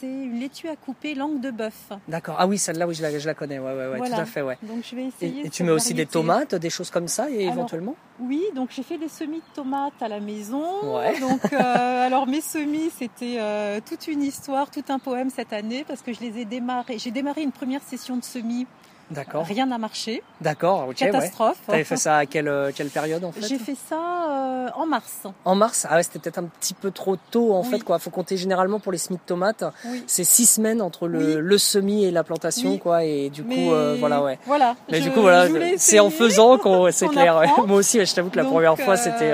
c'est 0.00 0.06
une 0.06 0.40
laitue 0.40 0.68
à 0.68 0.76
couper 0.76 1.14
langue 1.14 1.40
de 1.40 1.50
bœuf. 1.50 1.92
D'accord. 2.08 2.36
Ah 2.38 2.46
oui, 2.46 2.58
celle-là, 2.78 2.86
oui, 2.86 2.94
je 2.94 3.02
la, 3.02 3.18
je 3.18 3.26
la 3.26 3.34
connais. 3.34 3.58
Ouais, 3.58 3.72
ouais, 3.72 3.98
ouais 3.98 4.08
tout 4.08 4.14
à 4.14 4.24
fait, 4.24 4.42
ouais. 4.42 4.56
Donc 4.62 4.84
je 4.88 4.94
vais 4.94 5.06
essayer. 5.06 5.46
Et, 5.46 5.50
tu 5.50 5.64
mets 5.64 5.72
aussi 5.72 5.94
des 5.94 6.06
tomates, 6.06 6.54
des 6.54 6.70
choses 6.70 6.90
comme 6.90 7.08
ça, 7.08 7.30
et 7.30 7.44
éventuellement? 7.44 7.96
Oui, 8.20 8.42
donc 8.54 8.70
j'ai 8.74 8.82
fait 8.82 8.98
des 8.98 9.08
semis 9.08 9.38
de 9.38 9.54
tomates 9.54 10.00
à 10.00 10.08
la 10.08 10.20
maison. 10.20 10.96
Ouais. 10.96 11.18
Donc 11.20 11.52
euh, 11.52 12.06
alors 12.06 12.26
mes 12.26 12.40
semis, 12.40 12.90
c'était 12.96 13.36
euh, 13.38 13.80
toute 13.86 14.06
une 14.08 14.22
histoire, 14.22 14.70
tout 14.70 14.84
un 14.88 14.98
poème 14.98 15.30
cette 15.30 15.52
année 15.52 15.84
parce 15.86 16.02
que 16.02 16.12
je 16.12 16.20
les 16.20 16.38
ai 16.38 16.44
démarrés. 16.44 16.98
J'ai 16.98 17.10
démarré 17.10 17.42
une 17.42 17.52
première 17.52 17.82
session 17.82 18.16
de 18.16 18.24
semis 18.24 18.66
D'accord. 19.10 19.44
Rien 19.46 19.66
n'a 19.66 19.78
marché. 19.78 20.22
D'accord, 20.40 20.86
ok. 20.88 20.96
Catastrophe. 20.96 21.56
Tu 21.66 21.72
avais 21.72 21.84
fait 21.84 21.96
ça 21.96 22.18
à 22.18 22.26
quelle, 22.26 22.48
euh, 22.48 22.70
quelle 22.74 22.90
période 22.90 23.24
en 23.24 23.32
fait 23.32 23.46
J'ai 23.46 23.58
fait 23.58 23.76
ça 23.88 23.96
euh, 23.96 24.68
en 24.74 24.86
mars. 24.86 25.22
En 25.44 25.54
mars 25.54 25.86
Ah 25.88 25.96
ouais, 25.96 26.02
c'était 26.02 26.18
peut-être 26.18 26.38
un 26.38 26.44
petit 26.44 26.74
peu 26.74 26.90
trop 26.90 27.16
tôt 27.30 27.54
en 27.54 27.62
fait 27.62 27.82
quoi. 27.82 27.98
Faut 27.98 28.10
compter 28.10 28.36
généralement 28.36 28.80
pour 28.80 28.92
les 28.92 28.98
semis 28.98 29.16
de 29.16 29.22
tomates. 29.24 29.64
C'est 30.06 30.24
six 30.24 30.46
semaines 30.46 30.82
entre 30.82 31.08
le, 31.08 31.40
le 31.40 31.58
semis 31.58 32.04
et 32.04 32.10
la 32.10 32.22
plantation 32.22 32.76
quoi. 32.78 33.04
Et 33.04 33.30
du 33.30 33.44
coup, 33.44 33.72
euh, 33.72 33.96
voilà 33.98 34.22
ouais. 34.22 34.38
Voilà. 34.46 34.76
Mais 34.90 35.00
du 35.00 35.10
coup 35.10 35.22
voilà, 35.22 35.48
c'est 35.78 36.00
en 36.00 36.10
faisant 36.10 36.58
qu'on, 36.58 36.90
c'est 36.92 37.08
clair. 37.08 37.42
Moi 37.66 37.78
aussi, 37.78 38.04
je 38.04 38.14
t'avoue 38.14 38.30
que 38.30 38.36
la 38.36 38.44
première 38.44 38.78
fois 38.78 38.96
c'était. 38.96 39.32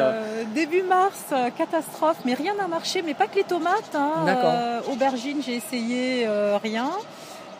Début 0.54 0.82
mars, 0.82 1.24
catastrophe, 1.58 2.18
mais 2.24 2.34
rien 2.34 2.54
n'a 2.54 2.68
marché. 2.68 3.02
Mais 3.02 3.14
pas 3.14 3.26
que 3.26 3.36
les 3.36 3.44
tomates. 3.44 3.94
Hein. 3.94 4.24
D'accord. 4.24 4.88
aubergines, 4.92 5.42
j'ai 5.42 5.56
essayé 5.56 6.28
rien. 6.62 6.90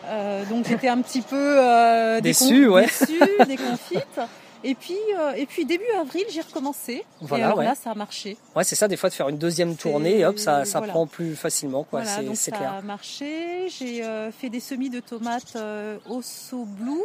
Euh, 0.07 0.45
donc 0.45 0.67
j'étais 0.67 0.87
un 0.87 1.01
petit 1.01 1.21
peu 1.21 1.35
euh, 1.35 2.21
déçue, 2.21 2.67
ouais. 2.67 2.87
déconfite. 3.47 4.19
Et 4.63 4.73
puis, 4.73 4.97
euh, 5.19 5.33
et 5.33 5.45
puis 5.45 5.65
début 5.65 5.85
avril, 5.99 6.25
j'ai 6.29 6.41
recommencé. 6.41 7.05
Voilà, 7.21 7.43
et 7.43 7.45
alors 7.45 7.57
ouais. 7.59 7.65
là, 7.65 7.75
ça 7.75 7.91
a 7.91 7.95
marché. 7.95 8.35
Ouais, 8.55 8.63
c'est 8.63 8.75
ça, 8.75 8.87
des 8.87 8.97
fois 8.97 9.09
de 9.09 9.13
faire 9.13 9.29
une 9.29 9.37
deuxième 9.37 9.75
tournée, 9.75 10.19
et 10.19 10.25
hop, 10.25 10.39
ça, 10.39 10.65
ça 10.65 10.81
prend 10.81 11.05
plus 11.05 11.35
facilement, 11.35 11.83
quoi. 11.83 12.01
Voilà, 12.01 12.35
c'est 12.35 12.51
clair. 12.51 12.71
Ça 12.71 12.77
a 12.77 12.81
marché. 12.81 13.69
J'ai 13.69 14.03
fait 14.39 14.49
des 14.49 14.59
semis 14.59 14.89
de 14.89 14.99
tomates 14.99 15.57
Osso 16.09 16.65
Blue. 16.65 17.03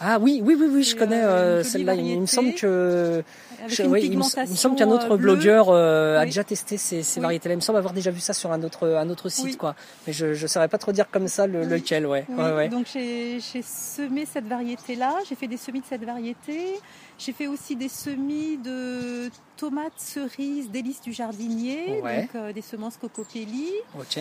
Ah 0.00 0.18
oui, 0.20 0.40
oui, 0.44 0.56
oui, 0.58 0.66
oui, 0.70 0.82
je 0.82 0.96
connais 0.96 1.62
celle-là. 1.62 1.94
Il 1.94 2.20
me 2.20 2.26
semble 2.26 2.54
que 2.54 3.22
il, 3.68 4.18
me, 4.18 4.22
semble 4.22 4.76
qu'un 4.76 4.90
autre 4.90 5.16
blogueur 5.16 5.68
euh, 5.70 6.18
a 6.18 6.24
déjà 6.24 6.44
testé 6.44 6.76
ces, 6.76 7.02
ces 7.02 7.20
variétés-là. 7.20 7.54
Il 7.54 7.58
me 7.58 7.62
semble 7.62 7.78
avoir 7.78 7.94
déjà 7.94 8.10
vu 8.10 8.20
ça 8.20 8.32
sur 8.32 8.52
un 8.52 8.62
autre, 8.62 8.88
un 8.88 9.08
autre 9.10 9.28
site, 9.28 9.56
quoi. 9.56 9.74
Mais 10.06 10.12
je 10.12 10.26
ne 10.26 10.46
saurais 10.46 10.68
pas 10.68 10.78
trop 10.78 10.92
dire 10.92 11.10
comme 11.10 11.28
ça 11.28 11.46
le, 11.46 11.64
lequel, 11.64 12.06
ouais. 12.06 12.26
ouais, 12.28 12.68
Donc 12.68 12.86
j'ai 12.92 13.40
semé 13.40 14.26
cette 14.26 14.46
variété-là. 14.46 15.14
J'ai 15.28 15.34
fait 15.34 15.48
des 15.48 15.56
semis 15.56 15.80
de 15.80 15.86
cette 15.86 16.04
variété. 16.04 16.78
J'ai 17.18 17.32
fait 17.32 17.46
aussi 17.46 17.76
des 17.76 17.88
semis 17.88 18.58
de 18.58 19.30
tomates 19.56 19.92
cerises 19.98 20.70
délices 20.70 21.00
du 21.00 21.12
jardinier, 21.12 22.00
donc 22.02 22.34
euh, 22.34 22.52
des 22.52 22.62
semences 22.62 22.96
cocopelli. 22.96 23.70
Ok. 23.98 24.18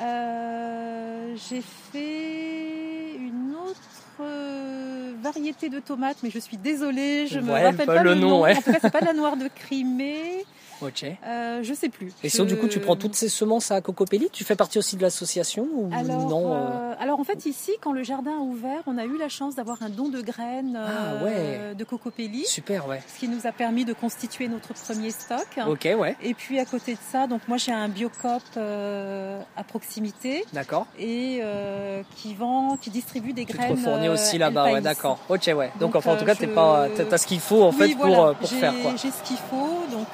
Euh, 0.00 1.36
j'ai 1.48 1.62
fait 1.92 2.83
une 3.16 3.54
autre 3.54 3.80
variété 5.22 5.68
de 5.68 5.80
tomates, 5.80 6.18
mais 6.22 6.30
je 6.30 6.38
suis 6.38 6.56
désolée, 6.56 7.26
je 7.26 7.40
me 7.40 7.52
rappelle 7.52 7.86
pas, 7.86 8.02
le, 8.02 8.14
nom. 8.14 8.44
En 8.44 8.54
tout 8.54 8.62
cas, 8.62 8.78
c'est 8.80 8.92
pas 8.92 9.00
la 9.00 9.12
noire 9.14 9.36
de 9.36 9.48
Crimée. 9.48 10.44
Ok. 10.82 11.04
Euh, 11.04 11.62
je 11.62 11.74
sais 11.74 11.88
plus. 11.88 12.12
Et 12.22 12.28
sinon, 12.28 12.44
du 12.46 12.56
coup, 12.56 12.68
tu 12.68 12.80
prends 12.80 12.96
toutes 12.96 13.14
ces 13.14 13.28
semences 13.28 13.70
à 13.70 13.80
Cocopelli? 13.80 14.28
Tu 14.32 14.44
fais 14.44 14.56
partie 14.56 14.78
aussi 14.78 14.96
de 14.96 15.02
l'association 15.02 15.66
ou 15.72 15.90
alors, 15.94 16.28
non 16.28 16.52
euh? 16.52 16.56
euh, 16.56 16.94
Alors, 16.98 17.20
en 17.20 17.24
fait, 17.24 17.46
ici, 17.46 17.72
quand 17.80 17.92
le 17.92 18.02
jardin 18.02 18.32
a 18.32 18.40
ouvert, 18.40 18.82
on 18.86 18.98
a 18.98 19.04
eu 19.04 19.16
la 19.18 19.28
chance 19.28 19.54
d'avoir 19.54 19.82
un 19.82 19.88
don 19.88 20.08
de 20.08 20.20
graines 20.20 20.78
ah, 20.78 21.74
de 21.74 21.84
Cocopelli. 21.84 22.44
Super, 22.46 22.88
ouais. 22.88 23.02
Ce 23.12 23.20
qui 23.20 23.28
nous 23.28 23.46
a 23.46 23.52
permis 23.52 23.84
de 23.84 23.92
constituer 23.92 24.48
notre 24.48 24.74
premier 24.74 25.10
stock. 25.10 25.46
Ok, 25.66 25.88
ouais. 25.98 26.16
Et 26.22 26.34
puis, 26.34 26.58
à 26.58 26.64
côté 26.64 26.94
de 26.94 26.98
ça, 27.10 27.26
donc 27.26 27.42
moi, 27.48 27.56
j'ai 27.56 27.72
un 27.72 27.88
biocop 27.88 28.42
à 28.56 29.64
proximité. 29.64 30.44
D'accord. 30.52 30.86
Et 30.98 31.42
qui 32.16 32.34
vend, 32.34 32.76
qui 32.76 32.90
distribue 32.90 33.32
des 33.32 33.44
tu 33.44 33.56
graines. 33.56 33.76
Tu 33.76 33.82
fournis 33.82 34.08
aussi 34.08 34.38
là-bas, 34.38 34.72
ouais, 34.72 34.80
d'accord. 34.80 35.18
Ok, 35.28 35.50
ouais. 35.54 35.70
Donc, 35.80 35.96
enfin, 35.96 36.14
en 36.14 36.16
tout 36.16 36.24
cas, 36.24 36.34
tu 36.34 36.48
pas, 36.48 36.88
as 37.10 37.18
ce 37.18 37.26
qu'il 37.26 37.40
faut 37.40 37.62
en 37.62 37.72
fait 37.72 37.94
pour, 37.94 38.34
pour 38.34 38.48
faire 38.48 38.74
quoi. 38.82 38.92
J'ai 38.96 39.10
ce 39.10 39.22
qu'il 39.22 39.36
faut. 39.36 39.84
Donc, 39.90 40.06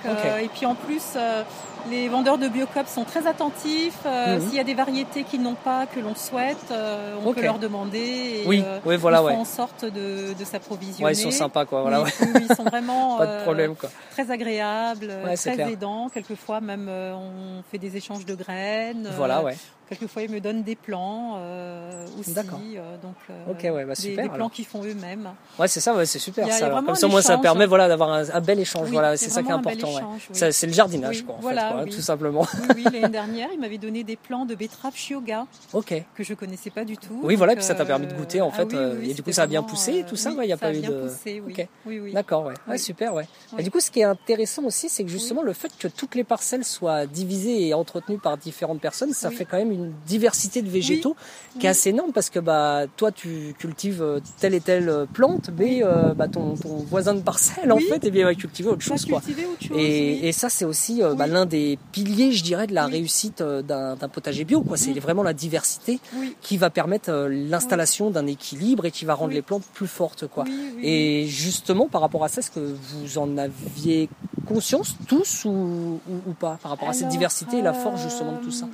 et 0.43 0.49
puis 0.49 0.60
en 0.67 0.75
plus, 0.75 1.03
euh, 1.17 1.43
les 1.89 2.09
vendeurs 2.09 2.39
de 2.39 2.49
Biocop 2.49 2.87
sont 2.87 3.05
très 3.05 3.27
attentifs. 3.27 3.99
Euh, 4.07 4.37
mhm. 4.37 4.49
S'il 4.49 4.55
y 4.55 4.61
a 4.61 4.65
des 4.65 4.75
variétés 4.75 5.25
qu'ils 5.25 5.43
n'ont 5.43 5.55
pas, 5.55 5.87
que 5.87 6.01
l'on 6.01 6.15
souhaite, 6.15 6.57
euh, 6.71 7.15
on 7.25 7.33
peut 7.33 7.43
leur 7.43 7.59
demander. 7.59 8.43
Et, 8.43 8.47
oui, 8.47 8.65
oui, 8.85 8.97
voilà, 8.97 9.23
ils 9.23 9.35
font 9.35 9.41
en 9.41 9.45
sorte 9.45 9.85
de, 9.85 10.35
de 10.39 10.45
s'approvisionner. 10.45 11.05
Ouais, 11.05 11.13
ils 11.13 11.17
sont 11.17 11.31
sympas, 11.31 11.65
quoi. 11.65 11.83
Voilà, 11.83 12.05
ils 12.41 12.55
sont 12.55 12.65
vraiment 12.65 13.17
pas 13.19 13.39
de 13.39 13.43
problème, 13.43 13.75
quoi. 13.77 13.89
très 14.11 14.31
agréables, 14.31 15.13
très 15.37 15.73
aidants. 15.73 16.09
Quelquefois, 16.09 16.61
même, 16.61 16.89
on 16.89 17.63
fait 17.71 17.79
des 17.79 17.97
échanges 17.97 18.27
de 18.27 18.35
graines. 18.35 19.09
Voilà, 19.17 19.43
ouais. 19.43 19.57
Quelquefois, 19.91 20.23
ils 20.23 20.31
me 20.31 20.41
donnent 20.41 20.63
des 20.63 20.77
plans 20.77 21.35
euh, 21.39 22.07
aussi. 22.21 22.33
D'accord. 22.33 22.61
Euh, 22.63 22.97
donc, 23.03 23.17
euh, 23.29 23.51
ok, 23.51 23.75
ouais, 23.75 23.85
bah, 23.85 23.97
super, 23.97 24.23
des, 24.23 24.31
plans 24.31 24.49
qu'ils 24.49 24.65
font 24.65 24.85
eux-mêmes. 24.85 25.29
Ouais, 25.59 25.67
c'est 25.67 25.81
ça, 25.81 25.97
ouais, 25.97 26.07
c'est 26.07 26.21
super. 26.21 26.49
ça, 26.53 26.71
comme 26.71 26.95
ça, 26.95 27.09
moi, 27.09 27.23
ça 27.23 27.39
permet 27.39 27.67
voilà, 27.67 27.89
d'avoir 27.89 28.11
un, 28.11 28.41
bel 28.41 28.61
échange. 28.61 28.89
voilà, 28.91 29.17
c'est 29.17 29.31
ça 29.31 29.43
qui 29.43 29.49
est 29.49 29.53
important. 29.53 29.93
Ouais. 29.93 30.53
C'est 30.53 30.67
le 30.69 30.73
jardinage, 30.73 31.25
quoi, 31.25 31.39
en 31.43 31.70
voilà, 31.73 31.85
fait, 31.85 31.91
quoi, 31.91 31.97
tout 31.97 32.03
simplement. 32.03 32.47
Oui, 32.75 32.85
l'année 32.93 33.09
dernière, 33.09 33.49
il 33.53 33.61
m'avait 33.61 33.79
donné 33.79 34.05
des 34.05 34.17
plans 34.17 34.47
de 34.47 34.55
betterave 34.55 34.95
chioga. 34.95 35.47
Ok. 35.73 35.95
Que 36.15 36.25
je 36.25 36.35
connaissais 36.35 36.71
pas 36.71 36.85
du 36.85 36.97
tout. 36.97 37.21
Oui, 37.23 37.37
voilà, 37.37 37.55
puis 37.55 37.65
ça 37.65 37.75
t'a 37.75 37.85
permis 37.85 38.07
de 38.07 38.15
goûter, 38.15 38.41
en 38.41 38.51
ah 38.53 38.57
fait. 38.57 38.75
et 39.03 39.15
du 39.15 39.23
coup, 39.23 39.33
ça 39.33 39.43
a 39.43 39.47
bien 39.47 39.63
poussé, 39.63 40.05
tout 40.09 40.17
ça, 40.17 40.31
il 40.31 40.47
n'y 40.47 40.53
a 40.53 40.57
pas 40.57 40.75
eu 40.75 40.81
de. 40.81 41.09
Poussé, 41.09 41.43
oui. 41.45 41.55
oui, 41.87 42.13
D'accord, 42.13 42.47
ouais. 42.47 42.55
Ouais, 42.69 42.79
super, 42.79 43.15
ouais. 43.15 43.27
Et 43.59 43.63
du 43.63 43.71
coup, 43.71 43.81
ce 43.81 43.91
qui 43.91 44.01
est 44.01 44.05
intéressant 44.05 44.65
aussi, 44.65 44.89
c'est 44.89 45.05
que 45.05 45.11
justement, 45.11 45.43
le 45.43 45.53
fait 45.53 45.71
que 45.79 45.89
toutes 45.89 46.15
les 46.15 46.25
parcelles 46.25 46.65
soient 46.65 47.07
divisées 47.07 47.69
et 47.69 47.75
entretenues 47.75 48.19
par 48.19 48.37
différentes 48.37 48.81
personnes, 48.81 49.13
ça 49.13 49.31
fait 49.31 49.45
quand 49.45 49.59
même 49.59 49.73
une 49.73 49.93
diversité 50.07 50.63
de 50.63 50.69
végétaux 50.69 51.17
qui 51.59 51.67
est 51.67 51.69
assez 51.69 51.91
énorme 51.91 52.13
parce 52.13 52.31
que 52.31 52.39
bah 52.39 52.85
toi 52.97 53.13
tu 53.13 53.55
cultives 53.59 54.03
euh, 54.03 54.21
telle 54.39 54.55
et 54.55 54.61
telle 54.61 54.89
euh, 54.89 55.07
plante, 55.07 55.51
mais 55.57 55.83
euh, 55.83 56.15
bah, 56.15 56.29
ton, 56.29 56.55
ton, 56.55 56.77
voisin 56.77 57.15
de 57.15 57.21
parcelle 57.21 57.73
en 57.73 57.79
fait 57.79 58.05
et 58.05 58.09
eh 58.09 58.11
bien 58.11 58.25
va 58.25 58.35
cultiver 58.35 58.71
autre 58.71 58.83
chose 58.83 59.05
quoi. 59.05 59.19
Autre 59.19 59.69
chose, 59.69 59.77
et, 59.77 60.29
Et 60.29 60.33
ça, 60.33 60.49
c'est 60.49 60.65
aussi 60.65 61.03
bah, 61.17 61.27
l'un 61.27 61.47
des 61.47 61.60
piliers, 61.93 62.33
je 62.33 62.43
dirais, 62.43 62.67
de 62.67 62.75
la 62.75 62.87
réussite 62.87 63.43
d'un 63.43 63.97
potager 64.13 64.45
bio. 64.45 64.63
Quoi. 64.63 64.77
C'est 64.77 64.93
vraiment 64.99 65.23
la 65.23 65.33
diversité 65.33 66.01
qui 66.41 66.57
va 66.57 66.71
permettre 66.71 67.11
l'installation 67.31 68.11
d'un 68.11 68.27
équilibre 68.27 68.87
et 68.87 68.91
qui 68.91 69.05
va 69.05 69.15
rendre 69.15 69.33
les 69.33 69.43
plantes 69.43 69.65
plus 69.75 69.89
fortes. 69.89 70.27
Quoi. 70.27 70.45
Et 70.83 71.27
justement, 71.27 71.89
par 71.89 72.01
rapport 72.01 72.25
à 72.25 72.29
ça, 72.29 72.41
est-ce 72.41 72.51
que 72.51 72.61
vous 72.61 73.19
en 73.19 73.37
aviez 73.39 74.09
conscience 74.47 74.97
tous 75.07 75.45
ou, 75.45 76.01
ou, 76.09 76.33
pas 76.33 76.59
par 76.63 76.73
rapport 76.73 76.89
à 76.89 76.93
cette 76.93 77.09
diversité 77.09 77.59
et 77.59 77.63
la 77.63 77.73
force 77.73 78.03
justement 78.03 78.33
de 78.33 78.43
tout 78.43 78.51
ça? 78.51 78.67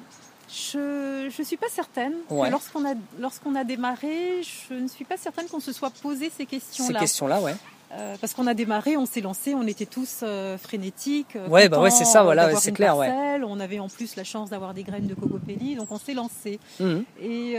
Je 0.49 1.27
ne 1.27 1.45
suis 1.45 1.57
pas 1.57 1.69
certaine. 1.69 2.15
Lorsqu'on 2.31 2.85
a, 2.87 2.95
lorsqu'on 3.19 3.55
a 3.57 3.65
démarré, 3.65 4.43
je 4.43 4.75
ne 4.75 4.89
suis 4.89 5.05
pas 5.05 5.17
certaine 5.17 5.47
qu'on 5.47 5.61
se 5.61 5.73
soit 5.73 5.91
posé 5.91 6.31
ces 6.35 6.47
questions-là. 6.47 6.89
Ces 6.89 6.95
questions-là, 6.95 7.41
ouais. 7.41 7.55
Euh, 7.93 8.17
parce 8.21 8.35
qu'on 8.35 8.47
a 8.47 8.55
démarré, 8.55 8.97
on 8.97 9.07
s'est 9.07 9.21
lancé, 9.21 9.55
on 9.55 9.67
était 9.67 9.87
tous 9.87 10.21
euh, 10.23 10.59
frénétiques. 10.59 11.37
Euh, 11.37 11.49
ouais, 11.49 11.69
bah 11.69 11.81
ouais, 11.81 11.91
c'est 11.91 12.05
ça, 12.05 12.25
voilà, 12.25 12.55
c'est 12.57 12.73
clair, 12.73 12.97
ouais. 12.97 13.41
On 13.47 13.61
avait 13.61 13.79
en 13.79 13.89
plus 13.89 14.17
la 14.17 14.25
chance 14.25 14.51
d'avoir 14.51 14.75
des 14.75 14.83
graines 14.83 15.07
de 15.07 15.15
cocopelli, 15.15 15.77
donc 15.77 15.91
on 15.91 15.99
s'est 15.99 16.15
lancé. 16.15 16.59
Mhm. 16.81 17.05
Et 17.23 17.57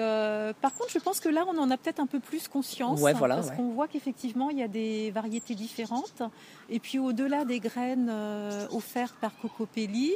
par 0.62 0.74
contre, 0.74 0.92
je 0.92 1.00
pense 1.00 1.20
que 1.20 1.30
là, 1.30 1.46
on 1.48 1.58
en 1.58 1.72
a 1.72 1.78
peut-être 1.78 2.00
un 2.00 2.08
peu 2.08 2.20
plus 2.20 2.48
conscience, 2.48 3.00
ouais, 3.02 3.14
voilà, 3.14 3.36
parce 3.36 3.52
qu'on 3.52 3.70
voit 3.70 3.88
qu'effectivement, 3.88 4.50
il 4.50 4.58
y 4.58 4.64
a 4.64 4.68
des 4.68 5.12
variétés 5.12 5.56
différentes. 5.56 6.22
Et 6.70 6.80
puis, 6.80 7.00
au-delà 7.00 7.46
des 7.46 7.60
graines 7.60 8.12
offertes 8.72 9.16
par 9.22 9.32
Cocopelli, 9.42 10.16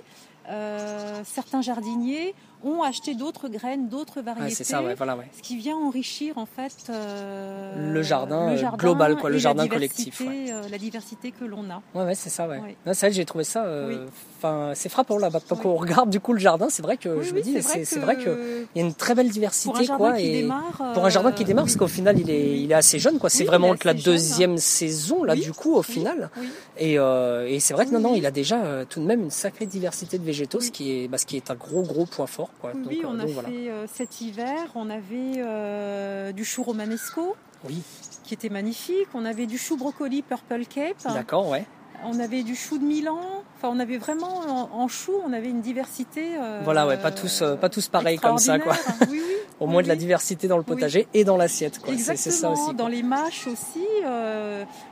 certains 1.24 1.62
jardiniers 1.62 2.36
ont 2.64 2.84
acheté 2.84 3.16
d'autres 3.16 3.48
graines, 3.48 3.88
d'autres 3.88 4.22
variétés. 4.22 4.54
c'est 4.54 4.64
ça, 4.64 4.82
ouais, 4.82 4.96
voilà, 4.96 5.16
ouais. 5.16 5.28
Ce 5.36 5.42
qui 5.42 5.58
vient 5.58 5.76
enrichir 5.76 6.38
en 6.38 6.46
fait 6.46 6.72
euh, 6.90 7.94
le, 7.94 8.02
jardin, 8.04 8.56
global, 8.78 9.16
quoi, 9.18 9.30
le 9.30 9.38
jardin 9.38 9.68
collectif. 9.68 10.22
Euh, 10.22 10.62
la 10.70 10.78
diversité 10.78 11.32
que 11.32 11.46
l'on 11.46 11.70
a. 11.70 11.82
Ouais, 11.96 12.06
ouais, 12.06 12.16
c'est 12.16 12.30
ça, 12.30 12.48
ouais. 12.48 12.60
c'est 12.86 13.08
vrai 13.08 13.12
j'ai 13.12 13.26
trouvé 13.26 13.44
ça. 13.44 13.66
Euh, 13.66 14.08
enfin, 14.38 14.72
c'est 14.76 14.90
frappant 14.90 15.18
là. 15.18 15.30
Quand 15.48 15.66
on 15.66 15.76
regarde 15.76 16.10
du 16.10 16.20
coup 16.20 16.34
le 16.34 16.40
jardin, 16.40 16.68
c'est 16.70 16.82
vrai 16.82 16.98
que 16.98 17.22
je 17.22 17.34
me 17.34 17.42
dis, 17.42 17.62
c'est 17.62 18.00
vrai 18.00 18.18
qu'il 18.18 18.68
y 18.76 18.80
a 18.80 18.84
une 18.84 18.94
très 18.94 19.16
belle 19.16 19.30
diversité, 19.30 19.86
pour 19.88 19.98
quoi. 19.98 20.20
et 20.20 20.42
démarre, 20.42 20.94
pour 20.94 21.06
un 21.06 21.10
jardin 21.10 21.32
qui 21.32 21.46
démarre, 21.46 21.66
parce 21.66 21.78
qu'au 21.78 21.88
final, 21.88 22.20
il 22.20 22.30
est, 22.30 22.60
il 22.60 22.72
est 22.72 22.76
assez 22.76 23.00
jeune, 23.00 23.18
quoi. 23.18 23.30
C'est 23.30 23.46
vraiment 23.46 23.76
la 23.84 23.94
deuxième 23.94 24.58
saison 24.58 25.24
là, 25.24 25.36
du 25.36 25.52
coup, 25.54 25.76
au 25.76 25.84
final. 25.84 26.30
Et, 26.78 26.96
et 26.96 27.60
c'est 27.60 27.74
vrai 27.74 27.86
que 27.86 27.92
non, 27.92 28.00
non, 28.00 28.16
il 28.16 28.26
a 28.26 28.32
déjà 28.32 28.86
tout 28.90 29.00
de 29.00 29.06
même 29.06 29.22
une 29.24 29.32
sacrée 29.32 29.66
diversité 29.66 30.18
de 30.18 30.24
végétaux, 30.24 30.60
ce 30.60 30.72
qui 30.72 30.92
est, 30.92 31.08
bah, 31.08 31.18
ce 31.18 31.26
qui 31.26 31.38
est 31.38 31.52
un 31.52 31.56
gros, 31.56 31.82
gros 31.82 32.06
point 32.06 32.28
fort 32.28 32.51
oui, 32.88 33.02
on 33.06 33.20
a 33.20 33.28
fait 33.28 33.70
euh, 33.70 33.86
cet 33.92 34.22
hiver, 34.22 34.58
on 34.76 34.90
avait 34.90 35.38
euh, 35.38 36.32
du 36.32 36.46
chou 36.46 36.64
romanesco. 36.64 37.36
Oui. 37.68 37.82
Qui 38.24 38.34
était 38.34 38.50
magnifique. 38.50 39.08
On 39.14 39.24
avait 39.26 39.46
du 39.46 39.58
chou 39.58 39.78
brocoli 39.78 40.24
Purple 40.24 40.66
Cape. 40.66 40.98
D'accord, 41.14 41.48
ouais. 41.50 41.66
On 42.04 42.20
avait 42.20 42.42
du 42.42 42.56
chou 42.56 42.80
de 42.80 42.84
Milan. 42.84 43.20
Enfin, 43.56 43.70
on 43.72 43.80
avait 43.80 44.00
vraiment 44.00 44.74
en, 44.74 44.88
chou, 44.88 45.14
on 45.24 45.32
avait 45.34 45.50
une 45.50 45.62
diversité. 45.62 46.30
Euh, 46.40 46.62
voilà, 46.64 46.88
ouais, 46.88 46.98
pas 46.98 47.12
tous, 47.12 47.44
pas 47.62 47.70
tous 47.70 47.88
pareils 47.88 48.18
comme 48.18 48.40
ça, 48.40 48.58
quoi. 48.58 48.76
Oui, 49.02 49.22
oui. 49.24 49.36
Au 49.60 49.68
moins 49.68 49.84
de 49.84 49.88
la 49.88 49.96
diversité 49.96 50.48
dans 50.48 50.58
le 50.58 50.64
potager 50.64 51.08
et 51.14 51.24
dans 51.24 51.38
l'assiette, 51.38 51.78
quoi. 51.78 51.94
C'est 51.96 52.16
ça 52.16 52.50
aussi. 52.50 52.74
Dans 52.74 52.88
les 52.88 53.04
mâches 53.04 53.46
aussi, 53.46 53.86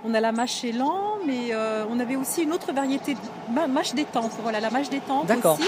on 0.06 0.14
a 0.14 0.20
la 0.20 0.32
mâche 0.32 0.64
élan, 0.64 1.18
mais 1.26 1.56
on 1.90 2.00
avait 2.00 2.16
aussi 2.16 2.44
une 2.44 2.54
autre 2.54 2.72
variété 2.72 3.16
de 3.16 3.72
mâche 3.72 3.96
détente. 3.96 4.34
Voilà, 4.44 4.60
la 4.60 4.70
mâche 4.70 4.92
détente 4.92 5.26
D'accord. 5.26 5.58
aussi. 5.60 5.68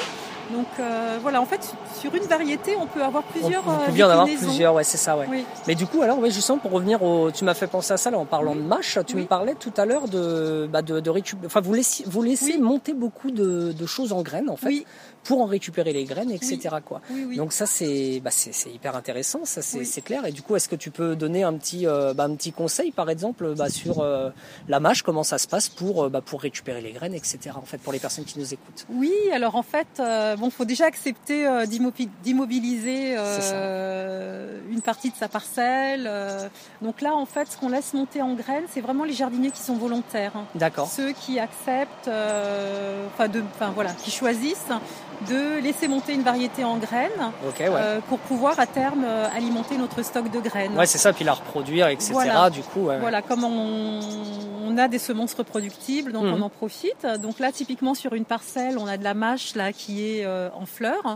Donc 0.51 0.67
euh, 0.79 1.17
voilà, 1.21 1.41
en 1.41 1.45
fait, 1.45 1.73
sur 1.99 2.13
une 2.15 2.23
variété, 2.23 2.75
on 2.79 2.87
peut 2.87 3.03
avoir 3.03 3.23
plusieurs. 3.23 3.63
On, 3.67 3.85
peut 3.85 3.91
bien 3.91 4.07
en 4.07 4.11
avoir 4.11 4.25
plusieurs, 4.25 4.73
ouais, 4.73 4.83
c'est 4.83 4.97
ça, 4.97 5.17
ouais. 5.17 5.27
Mais 5.67 5.75
du 5.75 5.85
coup, 5.85 6.01
alors, 6.01 6.19
ouais, 6.19 6.31
justement, 6.31 6.57
pour 6.57 6.71
revenir 6.71 7.01
au, 7.03 7.31
tu 7.31 7.43
m'as 7.43 7.53
fait 7.53 7.67
penser 7.67 7.93
à 7.93 7.97
ça 7.97 8.11
là, 8.11 8.17
en 8.17 8.25
parlant 8.25 8.55
de 8.55 8.61
mâche. 8.61 8.97
Tu 9.07 9.15
me 9.15 9.25
parlais 9.25 9.55
tout 9.55 9.73
à 9.77 9.85
l'heure 9.85 10.07
de, 10.07 10.67
bah, 10.71 10.81
de, 10.81 10.99
de 10.99 11.09
récupérer. 11.09 11.47
Enfin, 11.47 11.61
vous 11.61 11.73
laissez, 11.73 12.03
vous 12.07 12.21
laissez 12.21 12.57
monter 12.57 12.93
beaucoup 12.93 13.31
de, 13.31 13.71
de, 13.71 13.85
choses 13.85 14.13
en 14.13 14.21
graines, 14.21 14.49
en 14.49 14.57
fait 14.57 14.85
pour 15.23 15.41
en 15.41 15.45
récupérer 15.45 15.93
les 15.93 16.05
graines, 16.05 16.31
etc. 16.31 16.77
Quoi. 16.83 17.01
Donc 17.35 17.53
ça 17.53 17.65
c'est 17.65 18.19
bah, 18.23 18.31
c'est 18.31 18.71
hyper 18.71 18.95
intéressant, 18.95 19.45
ça 19.45 19.61
c'est 19.61 20.01
clair. 20.01 20.25
Et 20.25 20.31
du 20.31 20.41
coup, 20.41 20.55
est-ce 20.55 20.69
que 20.69 20.75
tu 20.75 20.91
peux 20.91 21.15
donner 21.15 21.43
un 21.43 21.53
petit 21.53 21.87
euh, 21.87 22.13
bah, 22.13 22.23
un 22.23 22.35
petit 22.35 22.51
conseil, 22.51 22.91
par 22.91 23.09
exemple, 23.09 23.53
bah, 23.55 23.69
sur 23.69 23.99
euh, 23.99 24.29
la 24.67 24.79
mâche, 24.79 25.03
comment 25.03 25.23
ça 25.23 25.37
se 25.37 25.47
passe 25.47 25.69
pour 25.69 26.03
euh, 26.03 26.09
bah, 26.09 26.21
pour 26.21 26.41
récupérer 26.41 26.81
les 26.81 26.91
graines, 26.91 27.13
etc. 27.13 27.51
En 27.55 27.61
fait, 27.61 27.77
pour 27.77 27.93
les 27.93 27.99
personnes 27.99 28.25
qui 28.25 28.39
nous 28.39 28.53
écoutent? 28.53 28.85
Oui, 28.89 29.13
alors 29.33 29.55
en 29.55 29.63
fait, 29.63 30.01
bon, 30.37 30.49
faut 30.49 30.65
déjà 30.65 30.85
accepter 30.85 31.47
d'immobiliser 32.23 33.15
une 33.15 34.81
partie 34.81 35.11
de 35.11 35.15
sa 35.15 35.27
parcelle. 35.27 36.09
donc 36.81 37.01
là, 37.01 37.15
en 37.15 37.25
fait, 37.25 37.51
ce 37.51 37.57
qu'on 37.57 37.69
laisse 37.69 37.93
monter 37.93 38.21
en 38.21 38.33
graines, 38.33 38.65
c'est 38.71 38.81
vraiment 38.81 39.03
les 39.03 39.13
jardiniers 39.13 39.51
qui 39.51 39.61
sont 39.61 39.75
volontaires. 39.75 40.33
Hein. 40.35 40.45
D'accord. 40.55 40.87
Ceux 40.87 41.11
qui 41.11 41.39
acceptent, 41.39 42.09
enfin 42.09 43.27
de, 43.27 43.43
enfin 43.55 43.71
voilà, 43.71 43.91
qui 43.91 44.11
choisissent 44.11 44.71
de 45.29 45.59
laisser 45.61 45.87
monter 45.87 46.13
une 46.13 46.23
variété 46.23 46.63
en 46.63 46.77
graines 46.77 47.31
euh, 47.59 47.99
pour 48.09 48.19
pouvoir 48.19 48.59
à 48.59 48.65
terme 48.65 49.03
euh, 49.05 49.27
alimenter 49.35 49.77
notre 49.77 50.01
stock 50.03 50.29
de 50.31 50.39
graines. 50.39 50.77
Ouais, 50.77 50.85
c'est 50.85 50.97
ça, 50.97 51.13
puis 51.13 51.23
la 51.23 51.33
reproduire, 51.33 51.87
etc. 51.87 52.13
Du 52.51 52.61
coup, 52.61 52.89
voilà, 52.99 53.21
comme 53.21 53.43
on, 53.43 54.77
a 54.77 54.87
des 54.87 54.99
semences 54.99 55.33
reproductibles, 55.33 56.13
donc 56.13 56.23
mhm. 56.23 56.35
on 56.35 56.41
en 56.43 56.49
profite. 56.49 57.05
Donc 57.21 57.39
là, 57.39 57.51
typiquement 57.51 57.93
sur 57.93 58.13
une 58.13 58.23
parcelle, 58.23 58.77
on 58.77 58.87
a 58.87 58.95
de 58.95 59.03
la 59.03 59.13
mâche 59.13 59.53
là 59.55 59.73
qui 59.73 60.07
est 60.07 60.25
euh, 60.25 60.49
en 60.55 60.65
fleurs. 60.65 61.15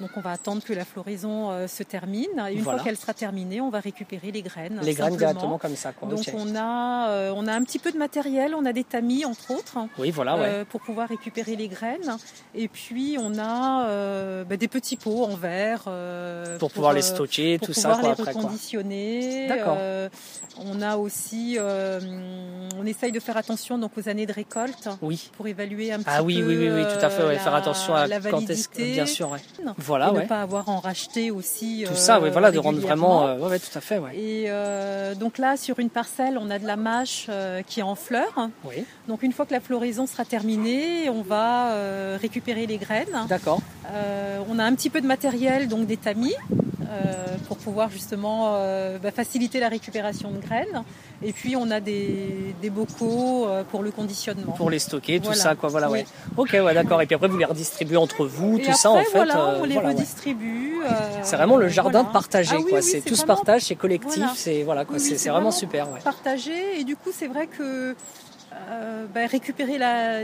Donc 0.00 0.10
on 0.16 0.20
va 0.20 0.32
attendre 0.32 0.64
que 0.64 0.72
la 0.72 0.84
floraison 0.84 1.68
se 1.68 1.84
termine. 1.84 2.26
Et 2.50 2.54
une 2.54 2.64
fois 2.64 2.80
qu'elle 2.80 2.96
sera 2.96 3.14
terminée, 3.14 3.60
on 3.60 3.70
va 3.70 3.78
récupérer 3.78 4.32
les 4.32 4.42
graines. 4.42 4.80
Les 4.82 4.94
graines 4.94 5.16
directement 5.16 5.58
comme 5.58 5.76
ça. 5.76 5.92
Donc 6.02 6.24
on 6.34 6.56
a 6.56 7.30
on 7.32 7.46
a 7.46 7.52
un 7.52 7.62
petit 7.62 7.78
peu 7.78 7.92
de 7.92 7.98
matériel, 7.98 8.54
on 8.54 8.64
a 8.66 8.72
des 8.72 8.84
tamis 8.84 9.24
entre 9.24 9.52
autres. 9.52 9.78
Oui, 9.98 10.10
voilà, 10.10 10.64
pour 10.64 10.80
pouvoir 10.80 11.08
récupérer 11.08 11.54
les 11.54 11.68
graines. 11.68 12.16
Et 12.54 12.66
puis 12.66 13.16
on 13.20 13.37
a 13.37 13.37
euh, 13.42 14.44
bah, 14.44 14.56
des 14.56 14.68
petits 14.68 14.96
pots 14.96 15.24
en 15.24 15.36
verre 15.36 15.84
euh, 15.86 16.58
pour, 16.58 16.70
pouvoir 16.70 16.92
les 16.92 17.04
euh, 17.04 17.14
stocker, 17.14 17.58
tout 17.62 17.72
ça 17.72 17.98
quoi, 18.00 18.14
les 18.16 18.22
reconditionner. 18.22 19.48
on 20.58 20.82
a 20.82 20.96
aussi, 20.96 21.58
on 21.60 22.86
essaye 22.86 23.12
de 23.12 23.20
faire 23.20 23.36
attention 23.36 23.78
donc 23.78 23.92
aux 23.96 24.08
années 24.08 24.26
de 24.26 24.32
récolte. 24.32 24.88
Oui. 25.02 25.30
Pour 25.36 25.46
évaluer 25.46 25.92
un 25.92 25.98
petit 25.98 26.10
ah, 26.10 26.22
oui, 26.22 26.40
peu. 26.40 26.48
oui, 26.48 26.56
oui, 26.58 26.70
oui, 26.70 26.82
tout 26.82 27.04
à 27.04 27.10
fait. 27.10 27.36
faire 27.36 27.54
attention 27.54 27.94
à 27.94 28.06
la 28.06 28.20
quand 28.20 28.48
est-ce 28.48 28.68
bien 28.68 29.06
sûr. 29.06 29.36
Voilà, 29.76 30.10
et 30.14 30.22
ne 30.22 30.26
pas 30.26 30.42
avoir 30.42 30.68
en 30.68 30.80
racheté 30.80 31.30
aussi. 31.30 31.84
Tout 31.86 31.94
ça, 31.94 32.20
oui, 32.20 32.30
voilà, 32.30 32.50
de 32.50 32.58
rendre 32.58 32.80
vraiment, 32.80 33.34
ouais, 33.36 33.58
tout 33.58 33.76
à 33.76 33.80
fait, 33.80 33.98
ouais. 33.98 34.16
Et 34.16 34.50
donc 35.16 35.38
là, 35.38 35.56
sur 35.56 35.78
une 35.78 35.90
parcelle, 35.90 36.38
on 36.38 36.50
a 36.50 36.58
de 36.58 36.66
la 36.66 36.76
mâche 36.76 37.28
qui 37.66 37.80
est 37.80 37.84
en 37.84 37.94
fleurs. 37.94 38.48
Oui. 38.64 38.84
Donc 39.06 39.22
une 39.22 39.32
fois 39.32 39.46
que 39.46 39.52
la 39.52 39.60
floraison 39.60 40.06
sera 40.06 40.24
terminée, 40.24 41.08
on 41.10 41.22
va 41.22 41.72
récupérer 42.16 42.66
les 42.66 42.78
graines. 42.78 43.26
D'accord. 43.28 43.60
Euh, 43.92 44.42
on 44.48 44.58
a 44.58 44.64
un 44.64 44.74
petit 44.74 44.90
peu 44.90 45.00
de 45.00 45.06
matériel, 45.06 45.68
donc 45.68 45.86
des 45.86 45.96
tamis, 45.96 46.34
euh, 46.50 47.36
pour 47.46 47.58
pouvoir 47.58 47.90
justement 47.90 48.52
euh, 48.54 48.98
bah, 48.98 49.10
faciliter 49.10 49.60
la 49.60 49.68
récupération 49.68 50.30
de 50.30 50.38
graines. 50.38 50.82
Et 51.22 51.32
puis 51.32 51.56
on 51.56 51.70
a 51.70 51.80
des, 51.80 52.54
bocaux 52.70 53.48
pour 53.70 53.82
le 53.82 53.90
conditionnement. 53.90 54.52
Pour 54.52 54.70
les 54.70 54.78
stocker, 54.78 55.20
tout 55.20 55.34
ça, 55.34 55.54
quoi. 55.54 55.68
Voilà, 55.68 55.90
ouais. 55.90 56.06
Ok, 56.36 56.50
ouais, 56.52 56.74
d'accord. 56.74 57.02
Et 57.02 57.06
puis 57.06 57.14
après 57.14 57.28
vous 57.28 57.38
les 57.38 57.44
redistribuez 57.44 57.96
entre 57.96 58.24
vous, 58.24 58.58
tout 58.58 58.72
ça 58.72 58.90
en 58.90 59.02
fait. 59.02 59.10
Voilà, 59.14 59.56
on 59.60 59.64
les 59.64 59.78
redistribue. 59.78 60.76
c'est 61.22 61.36
vraiment 61.36 61.56
le 61.56 61.68
jardin 61.68 62.04
de 62.04 62.12
partager, 62.12 62.56
ah 62.58 62.62
quoi. 62.68 62.82
c'est 62.82 63.00
tout 63.00 63.16
ce 63.16 63.26
partage, 63.26 63.62
c'est 63.62 63.74
collectif, 63.74 64.24
c'est 64.36 64.62
voilà, 64.62 64.84
quoi. 64.84 64.98
c'est 64.98 65.28
vraiment 65.28 65.50
super. 65.50 65.90
Ouais. 65.90 66.00
Partagé. 66.02 66.80
Et 66.80 66.84
du 66.84 66.96
coup, 66.96 67.10
c'est 67.12 67.26
vrai 67.28 67.46
que 67.46 67.94
euh, 68.70 69.06
bah, 69.14 69.26
récupérer 69.26 69.78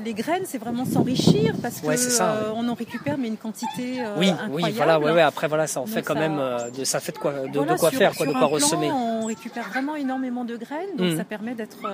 les 0.05 0.15
graines, 0.15 0.45
c'est 0.45 0.59
vraiment 0.59 0.85
s'enrichir 0.85 1.55
parce 1.63 1.81
qu'on 1.81 1.91
euh, 1.91 2.51
en 2.51 2.75
récupère 2.75 3.17
mais 3.19 3.29
une 3.29 3.37
quantité 3.37 4.01
euh, 4.01 4.15
oui, 4.17 4.29
incroyable. 4.29 4.55
Oui, 4.55 4.73
voilà, 4.73 4.99
ouais, 4.99 5.13
ouais, 5.13 5.23
après 5.23 5.49
voilà, 5.49 5.67
ça 5.67 5.81
en 5.81 5.87
fait 5.87 6.03
quand 6.03 6.15
même 6.15 6.41
de 6.77 6.85
ça 6.85 7.01
fait 7.01 7.13
de 7.13 7.19
quoi, 7.19 7.33
de, 7.33 7.79
quoi 7.79 7.91
faire, 7.91 8.15
quoi, 8.15 8.27
de 8.27 8.33
quoi 8.33 8.47
ressemer. 8.47 8.91
On 8.93 9.27
récupère 9.27 9.69
vraiment 9.69 9.97
énormément 9.97 10.45
de 10.45 10.57
graines, 10.57 10.97
donc 10.97 11.13
mmh. 11.13 11.17
ça 11.17 11.25
permet 11.25 11.55
d'être 11.55 11.89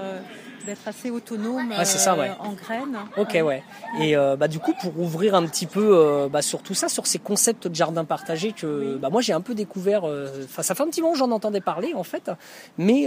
d'être 0.65 0.87
assez 0.87 1.11
autonome 1.11 1.73
ça, 1.85 2.17
en 2.41 2.53
graines. 2.53 2.99
Ok, 3.17 3.39
ouais. 3.45 3.63
Et 4.01 4.15
bah 4.15 4.49
du 4.49 4.59
coup, 4.59 4.73
pour 4.81 4.99
ouvrir 4.99 5.35
un 5.35 5.47
petit 5.47 5.67
peu 5.67 6.29
bah, 6.31 6.43
sur 6.43 6.63
tout 6.63 6.75
ça, 6.75 6.89
sur 6.89 7.07
ces 7.07 7.19
concepts 7.19 7.69
de 7.69 7.75
jardin 7.75 8.05
partagé 8.05 8.53
que 8.53 8.97
bah, 8.97 9.11
moi 9.11 9.21
j'ai 9.21 9.33
un 9.33 9.41
peu 9.41 9.55
découvert. 9.55 10.05
Enfin, 10.45 10.63
ça 10.63 10.75
fait 10.75 10.83
un 10.83 10.87
petit 10.87 11.01
moment 11.01 11.13
que 11.13 11.19
j'en 11.19 11.31
entendais 11.31 11.61
parler 11.61 11.93
en 11.95 12.05
fait, 12.05 12.31
mais 12.79 13.07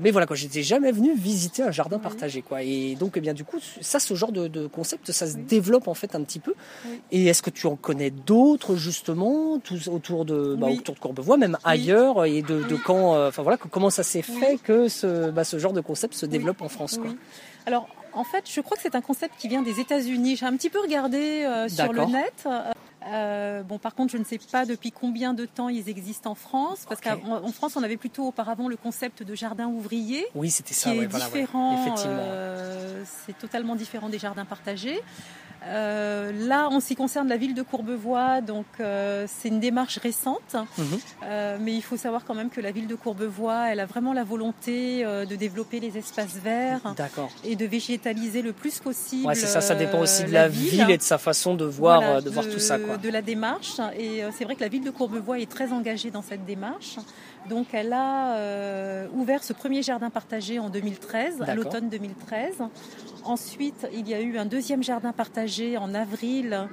mais 0.00 0.10
voilà 0.10 0.26
quoi, 0.26 0.36
j'étais 0.36 0.62
jamais 0.62 0.92
venu 0.92 1.14
visiter 1.14 1.62
un 1.62 1.70
jardin 1.70 1.98
partagé 1.98 2.42
quoi. 2.42 2.62
Et 2.62 2.96
donc, 2.96 3.12
eh 3.16 3.20
bien, 3.20 3.34
du 3.34 3.44
coup, 3.44 3.58
ça, 3.80 3.98
ce 3.98 4.14
genre 4.14 4.32
de, 4.32 4.66
concept, 4.66 5.12
ça 5.12 5.26
se 5.26 5.36
développe 5.36 5.88
en 5.88 5.94
fait 5.94 6.14
un 6.14 6.22
petit 6.22 6.38
peu. 6.38 6.54
Et 7.10 7.26
est-ce 7.26 7.42
que 7.42 7.50
tu 7.50 7.66
en 7.66 7.76
connais 7.76 8.10
d'autres 8.10 8.76
justement 8.76 9.60
autour 9.90 10.24
de 10.24 10.56
bah, 10.56 10.68
autour 10.68 10.94
de 10.94 11.00
Courbevoie, 11.00 11.36
même 11.36 11.58
ailleurs, 11.64 12.24
et 12.24 12.42
de, 12.42 12.62
quand, 12.84 13.14
euh, 13.14 13.28
enfin 13.28 13.42
voilà, 13.42 13.56
comment 13.56 13.90
ça 13.90 14.02
s'est 14.02 14.22
fait 14.22 14.58
que 14.62 14.88
ce, 14.88 15.30
bah, 15.30 15.44
ce 15.44 15.58
genre 15.58 15.72
de 15.72 15.80
concept 15.80 16.14
se 16.14 16.26
développe 16.26 16.62
en 16.62 16.68
France, 16.68 16.77
Alors, 17.66 17.88
en 18.12 18.24
fait, 18.24 18.44
je 18.50 18.60
crois 18.60 18.76
que 18.76 18.82
c'est 18.82 18.94
un 18.94 19.00
concept 19.00 19.34
qui 19.38 19.48
vient 19.48 19.62
des 19.62 19.80
États-Unis. 19.80 20.36
J'ai 20.36 20.46
un 20.46 20.56
petit 20.56 20.70
peu 20.70 20.80
regardé 20.80 21.44
euh, 21.44 21.68
sur 21.68 21.92
le 21.92 22.04
net. 22.06 22.46
Euh, 23.06 23.62
bon, 23.62 23.78
par 23.78 23.94
contre, 23.94 24.12
je 24.12 24.18
ne 24.18 24.24
sais 24.24 24.38
pas 24.50 24.66
depuis 24.66 24.92
combien 24.92 25.32
de 25.32 25.46
temps 25.46 25.68
ils 25.68 25.88
existent 25.88 26.30
en 26.30 26.34
France, 26.34 26.84
parce 26.88 27.00
qu'en 27.00 27.52
France, 27.52 27.76
on 27.76 27.82
avait 27.82 27.96
plutôt 27.96 28.26
auparavant 28.26 28.68
le 28.68 28.76
concept 28.76 29.22
de 29.22 29.34
jardin 29.34 29.66
ouvrier. 29.66 30.26
Oui, 30.34 30.50
c'était 30.50 30.74
ça. 30.74 30.90
Qui 30.90 30.98
est 30.98 31.06
différent, 31.06 31.80
effectivement. 31.80 32.16
Euh, 32.18 33.04
c'est 33.26 33.38
totalement 33.38 33.76
différent 33.76 34.08
des 34.08 34.18
jardins 34.18 34.44
partagés. 34.44 35.00
Euh, 35.66 36.32
là, 36.46 36.68
en 36.68 36.80
ce 36.80 36.88
qui 36.88 36.96
concerne 36.96 37.28
la 37.28 37.36
ville 37.36 37.54
de 37.54 37.62
Courbevoie, 37.62 38.40
donc 38.40 38.66
euh, 38.80 39.26
c'est 39.28 39.48
une 39.48 39.60
démarche 39.60 39.98
récente, 39.98 40.54
mhm. 40.54 40.86
euh, 41.24 41.58
mais 41.60 41.74
il 41.74 41.82
faut 41.82 41.96
savoir 41.96 42.24
quand 42.24 42.34
même 42.34 42.50
que 42.50 42.60
la 42.60 42.70
ville 42.70 42.86
de 42.86 42.94
Courbevoie, 42.94 43.68
elle 43.70 43.80
a 43.80 43.86
vraiment 43.86 44.12
la 44.12 44.24
volonté 44.24 45.04
de 45.04 45.36
développer 45.36 45.80
les 45.80 45.98
espaces 45.98 46.36
verts 46.36 46.94
et 47.44 47.56
de 47.56 47.66
végétaliser 47.98 48.42
le 48.42 48.52
plus 48.52 48.78
possible. 48.78 49.26
Ouais, 49.26 49.34
c'est 49.34 49.46
ça, 49.46 49.60
ça 49.60 49.74
dépend 49.74 50.00
aussi 50.00 50.24
de 50.24 50.32
la, 50.32 50.48
ville, 50.48 50.90
et 50.90 50.96
de 50.96 51.02
sa 51.02 51.18
façon 51.18 51.54
de 51.54 51.64
voir, 51.64 52.22
de, 52.22 52.30
voir 52.30 52.48
tout 52.48 52.58
ça, 52.58 52.78
quoi. 52.78 52.96
De 52.96 53.08
la 53.08 53.22
démarche, 53.22 53.80
et 53.98 54.22
c'est 54.36 54.44
vrai 54.44 54.54
que 54.54 54.60
la 54.60 54.68
ville 54.68 54.84
de 54.84 54.90
Courbevoie 54.90 55.38
est 55.38 55.50
très 55.50 55.72
engagée 55.72 56.10
dans 56.10 56.22
cette 56.22 56.44
démarche. 56.44 56.96
Donc 57.48 57.68
elle 57.72 57.92
a 57.92 59.06
ouvert 59.14 59.42
ce 59.42 59.52
premier 59.52 59.82
jardin 59.82 60.10
partagé 60.10 60.58
en 60.58 60.68
2013, 60.70 61.42
à 61.46 61.54
l'automne 61.54 61.88
2013. 61.88 62.54
Ensuite, 63.24 63.86
il 63.92 64.08
y 64.08 64.14
a 64.14 64.20
eu 64.20 64.38
un 64.38 64.46
deuxième 64.46 64.82
jardin 64.82 65.12
partagé 65.12 65.76
en 65.76 65.94
avril 65.94 66.68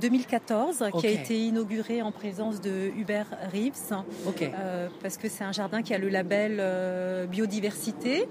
2014 0.00 0.82
euh, 0.82 0.90
qui 1.00 1.06
a 1.06 1.10
été 1.10 1.38
inauguré 1.38 2.02
en 2.02 2.12
présence 2.12 2.60
de 2.60 2.90
Hubert 2.96 3.26
Reeves 3.52 3.72
euh, 4.42 4.88
parce 5.02 5.16
que 5.16 5.28
c'est 5.28 5.44
un 5.44 5.52
jardin 5.52 5.82
qui 5.82 5.94
a 5.94 5.98
le 5.98 6.08
label 6.08 6.58
euh, 6.60 7.26
biodiversité. 7.26 8.28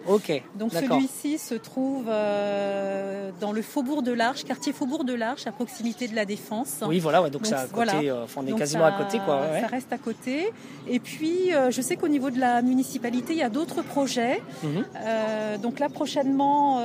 Donc 0.55 0.71
celui-ci 0.71 1.37
se 1.37 1.55
trouve 1.55 2.05
dans 2.05 3.51
le 3.51 3.61
Faubourg 3.61 4.03
de 4.03 4.11
l'Arche, 4.11 4.43
quartier 4.43 4.73
Faubourg 4.73 5.03
de 5.03 5.13
l'Arche, 5.13 5.47
à 5.47 5.51
proximité 5.51 6.07
de 6.07 6.15
la 6.15 6.25
Défense. 6.25 6.83
Oui, 6.85 6.99
voilà, 6.99 7.29
donc, 7.29 7.45
c'est 7.45 7.53
à 7.53 7.65
côté, 7.65 8.11
on 8.35 8.47
est 8.47 8.53
quasiment 8.53 8.85
à 8.85 8.91
côté. 8.91 9.19
Quoi, 9.19 9.47
Ça 9.59 9.67
reste 9.67 9.93
à 9.93 9.97
côté. 9.97 10.51
Et 10.87 10.99
puis, 10.99 11.51
je 11.69 11.81
sais 11.81 11.95
qu'au 11.95 12.07
niveau 12.07 12.29
de 12.29 12.39
la 12.39 12.61
municipalité, 12.61 13.33
il 13.33 13.39
y 13.39 13.43
a 13.43 13.49
d'autres 13.49 13.81
projets. 13.81 14.41
Mhm. 14.63 15.61
donc 15.61 15.79
là, 15.79 15.89
prochainement, 15.89 16.81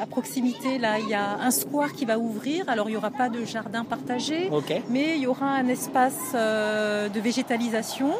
à 0.00 0.06
proximité, 0.06 0.78
là, 0.78 0.98
il 0.98 1.08
y 1.08 1.14
a 1.14 1.38
un 1.40 1.50
square 1.50 1.92
qui 1.92 2.04
va 2.04 2.18
ouvrir. 2.18 2.68
Alors, 2.68 2.88
il 2.88 2.92
n'y 2.92 2.96
aura 2.96 3.10
pas 3.10 3.28
de 3.28 3.44
jardin 3.44 3.84
partagé, 3.84 4.50
mais 4.90 5.16
il 5.16 5.22
y 5.22 5.26
aura 5.26 5.46
un 5.46 5.68
espace 5.68 6.32
euh, 6.34 7.08
de 7.08 7.20
végétalisation. 7.20 8.12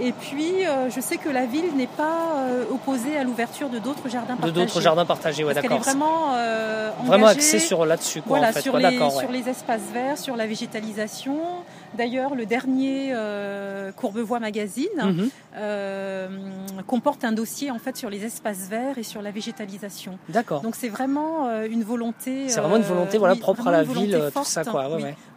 Et 0.00 0.10
puis, 0.10 0.66
euh, 0.66 0.90
je 0.90 1.00
sais 1.00 1.18
que 1.18 1.28
la 1.28 1.46
ville 1.46 1.76
n'est 1.76 1.86
pas 1.86 2.34
euh, 2.34 2.64
opposée 2.72 3.16
à 3.16 3.22
l'ouverture 3.22 3.68
de 3.68 3.78
d'autres 3.78 4.08
jardins 4.08 4.34
partagés. 4.34 4.52
De 4.52 4.60
d'autres 4.60 4.80
jardins 4.80 5.06
partagés, 5.06 5.44
ouais, 5.44 5.54
d'accord. 5.54 5.78
vraiment 5.78 6.32
vraiment 7.04 7.26
axé 7.26 7.60
sur 7.60 7.86
là-dessus, 7.86 8.20
Voilà, 8.26 8.52
sur, 8.52 8.76
les, 8.76 8.98
sur 8.98 9.30
les 9.30 9.48
espaces 9.48 9.88
verts, 9.92 10.18
sur 10.18 10.36
la 10.36 10.46
végétalisation. 10.46 11.38
D'ailleurs, 11.96 12.34
le 12.34 12.44
dernier 12.44 13.10
euh, 13.12 13.92
Courbevoie 13.92 14.40
Magazine 14.40 14.86
mhm. 14.96 15.30
Euh, 15.56 16.28
comporte 16.86 17.24
un 17.24 17.32
dossier 17.32 17.70
en 17.70 17.78
fait 17.78 17.96
sur 17.96 18.10
les 18.10 18.24
espaces 18.24 18.68
verts 18.68 18.98
et 18.98 19.02
sur 19.02 19.22
la 19.22 19.30
végétalisation. 19.30 20.18
D'accord. 20.28 20.62
Donc 20.62 20.74
c'est 20.74 20.88
vraiment 20.88 21.46
euh, 21.46 21.68
une 21.70 21.84
volonté. 21.84 22.48
C'est 22.48 22.60
vraiment 22.60 22.76
une 22.76 22.82
volonté, 22.82 23.18
voilà, 23.18 23.36
propre 23.36 23.68
à 23.68 23.72
la 23.72 23.84
ville, 23.84 24.30
tout 24.34 24.44
ça, 24.44 24.64
quoi. 24.64 24.88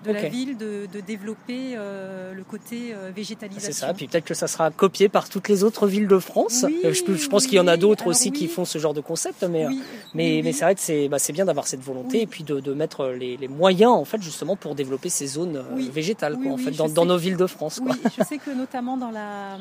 de 0.03 0.11
la 0.11 0.27
ville 0.27 0.57
de, 0.57 0.87
développer 1.05 1.75
le 1.75 2.43
côté 2.43 2.93
végétalisation. 3.15 3.71
C'est 3.71 3.79
ça. 3.79 3.93
Puis 3.93 4.07
peut-être 4.07 4.25
que 4.25 4.33
ça 4.33 4.47
sera 4.47 4.71
copié 4.71 5.09
par 5.09 5.29
toutes 5.29 5.47
les 5.49 5.63
autres 5.63 5.87
villes 5.87 6.07
de 6.07 6.19
France. 6.19 6.65
je, 6.83 7.27
pense 7.29 7.45
qu'il 7.45 7.55
y 7.55 7.59
en 7.59 7.67
a 7.67 7.77
d'autres 7.77 8.07
aussi 8.07 8.31
qui 8.31 8.47
font 8.47 8.65
ce 8.65 8.79
genre 8.79 8.93
de 8.93 9.01
concept, 9.01 9.43
mais 9.43 9.67
mais, 10.13 10.41
mais 10.43 10.51
c'est 10.51 10.65
vrai 10.65 10.75
que 10.75 10.81
c'est 10.81 11.07
bah, 11.07 11.17
bien 11.33 11.45
d'avoir 11.45 11.67
cette 11.67 11.81
volonté 11.81 12.21
et 12.21 12.27
puis 12.27 12.43
de, 12.43 12.59
de 12.59 12.73
mettre 12.73 13.07
les, 13.07 13.37
les, 13.37 13.47
moyens 13.47 13.91
en 13.91 14.05
fait 14.05 14.21
justement 14.21 14.55
pour 14.55 14.75
développer 14.75 15.09
ces 15.09 15.27
zones 15.27 15.63
végétales 15.91 16.37
en 16.47 16.57
fait, 16.57 16.71
dans, 16.71 17.05
nos 17.05 17.17
villes 17.17 17.37
de 17.37 17.47
France. 17.47 17.79
Oui, 17.83 17.91
je 18.17 18.23
sais 18.23 18.37
que 18.37 18.51
notamment 18.51 18.97
dans 18.97 19.11
la, 19.11 19.57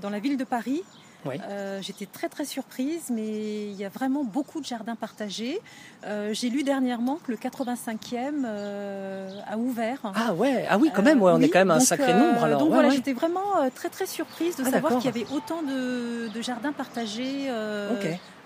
dans 0.00 0.10
la 0.10 0.18
ville 0.18 0.36
de 0.36 0.44
Paris, 0.44 0.82
euh, 1.26 1.78
j'étais 1.82 2.06
très 2.06 2.28
très 2.28 2.44
surprise, 2.44 3.10
mais 3.10 3.70
il 3.70 3.74
y 3.74 3.84
a 3.84 3.88
vraiment 3.88 4.24
beaucoup 4.24 4.60
de 4.60 4.66
jardins 4.66 4.96
partagés. 4.96 5.60
Euh, 6.06 6.30
j'ai 6.32 6.48
lu 6.48 6.62
dernièrement 6.62 7.18
que 7.24 7.30
le 7.30 7.36
85e 7.36 8.44
euh, 8.44 9.28
a 9.46 9.56
ouvert. 9.58 9.98
Ah 10.14 10.32
ouais, 10.32 10.66
ah 10.68 10.78
oui 10.78 10.90
quand 10.94 11.02
même, 11.02 11.22
ouais, 11.22 11.32
on 11.34 11.40
est 11.40 11.48
quand 11.48 11.58
même 11.58 11.70
un 11.70 11.80
sacré 11.80 12.14
nombre 12.14 12.44
alors. 12.44 12.60
Donc 12.60 12.72
voilà, 12.72 12.90
j'étais 12.90 13.12
vraiment 13.12 13.68
très 13.74 13.88
très 13.88 14.06
surprise 14.06 14.56
de 14.56 14.64
ah, 14.66 14.70
savoir 14.70 14.96
qu'il 14.96 15.06
y 15.06 15.08
avait 15.08 15.26
autant 15.32 15.62
de, 15.62 16.28
de 16.28 16.42
jardins 16.42 16.72
partagés. 16.72 17.48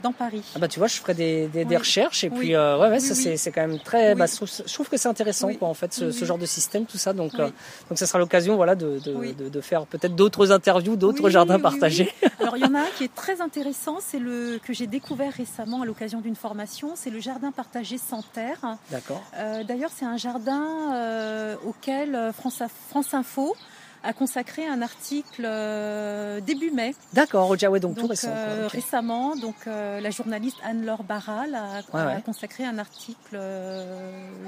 Dans 0.04 0.12
Paris. 0.12 0.42
Ah 0.54 0.58
bah 0.58 0.68
tu 0.68 0.78
vois, 0.78 0.86
je 0.86 0.96
ferai 0.96 1.14
des, 1.14 1.48
des, 1.48 1.76
recherches 1.76 2.24
et 2.24 2.30
puis 2.30 2.54
euh, 2.54 2.78
ouais, 2.78 2.90
ouais 2.90 3.00
ça 3.00 3.14
c'est 3.14 3.50
quand 3.50 3.66
même 3.66 3.80
très. 3.80 4.14
Bah, 4.14 4.26
je, 4.26 4.72
trouve, 4.72 4.88
que 4.88 4.96
c'est 4.98 5.08
intéressant 5.08 5.52
quoi 5.54 5.66
en 5.66 5.74
fait 5.74 5.92
ce, 5.92 6.12
ce, 6.12 6.24
genre 6.26 6.36
de 6.38 6.46
système 6.46 6.84
tout 6.84 6.98
ça 6.98 7.14
donc 7.14 7.32
euh, 7.38 7.48
donc 7.88 7.98
ça 7.98 8.06
sera 8.06 8.18
l'occasion 8.18 8.54
voilà 8.56 8.74
de, 8.74 8.98
de, 8.98 9.48
de, 9.48 9.60
faire 9.60 9.86
peut-être 9.86 10.14
d'autres 10.14 10.52
interviews, 10.52 10.96
d'autres 10.96 11.30
jardins 11.30 11.58
partagés. 11.58 12.12
Alors 12.38 12.56
il 12.58 12.62
y 12.62 12.66
en 12.66 12.74
a 12.74 12.80
un 12.80 12.90
qui 12.98 13.04
est 13.04 13.14
très 13.14 13.40
intéressant, 13.40 13.98
c'est 14.00 14.18
le 14.18 14.60
que 14.62 14.74
j'ai 14.74 14.86
découvert 14.86 15.32
récemment 15.32 15.82
à 15.82 15.86
l'occasion 15.86 16.20
d'une 16.20 16.36
formation, 16.36 16.92
c'est 16.94 17.10
le 17.10 17.20
jardin 17.20 17.50
partagé 17.50 17.96
sans 17.96 18.22
terre. 18.22 18.58
D'accord. 18.90 19.22
Euh, 19.36 19.64
D'ailleurs 19.64 19.90
c'est 19.94 20.04
un 20.04 20.18
jardin 20.18 21.56
auquel 21.64 22.30
France, 22.34 22.62
France 22.90 23.14
Info 23.14 23.56
a 24.04 24.12
consacré 24.12 24.66
un 24.66 24.82
article 24.82 25.44
euh, 25.44 26.40
début 26.40 26.70
mai. 26.70 26.94
D'accord, 27.12 27.50
au 27.50 27.56
donc, 27.78 27.96
tout 27.96 28.06
récent. 28.06 28.28
Euh, 28.30 28.68
récemment, 28.68 29.34
donc 29.34 29.54
euh, 29.66 30.00
la 30.00 30.10
journaliste 30.10 30.58
Anne-Laure 30.62 31.02
Barral 31.02 31.54
a, 31.54 32.20
consacré 32.20 32.64
un 32.64 32.78
article 32.78 33.38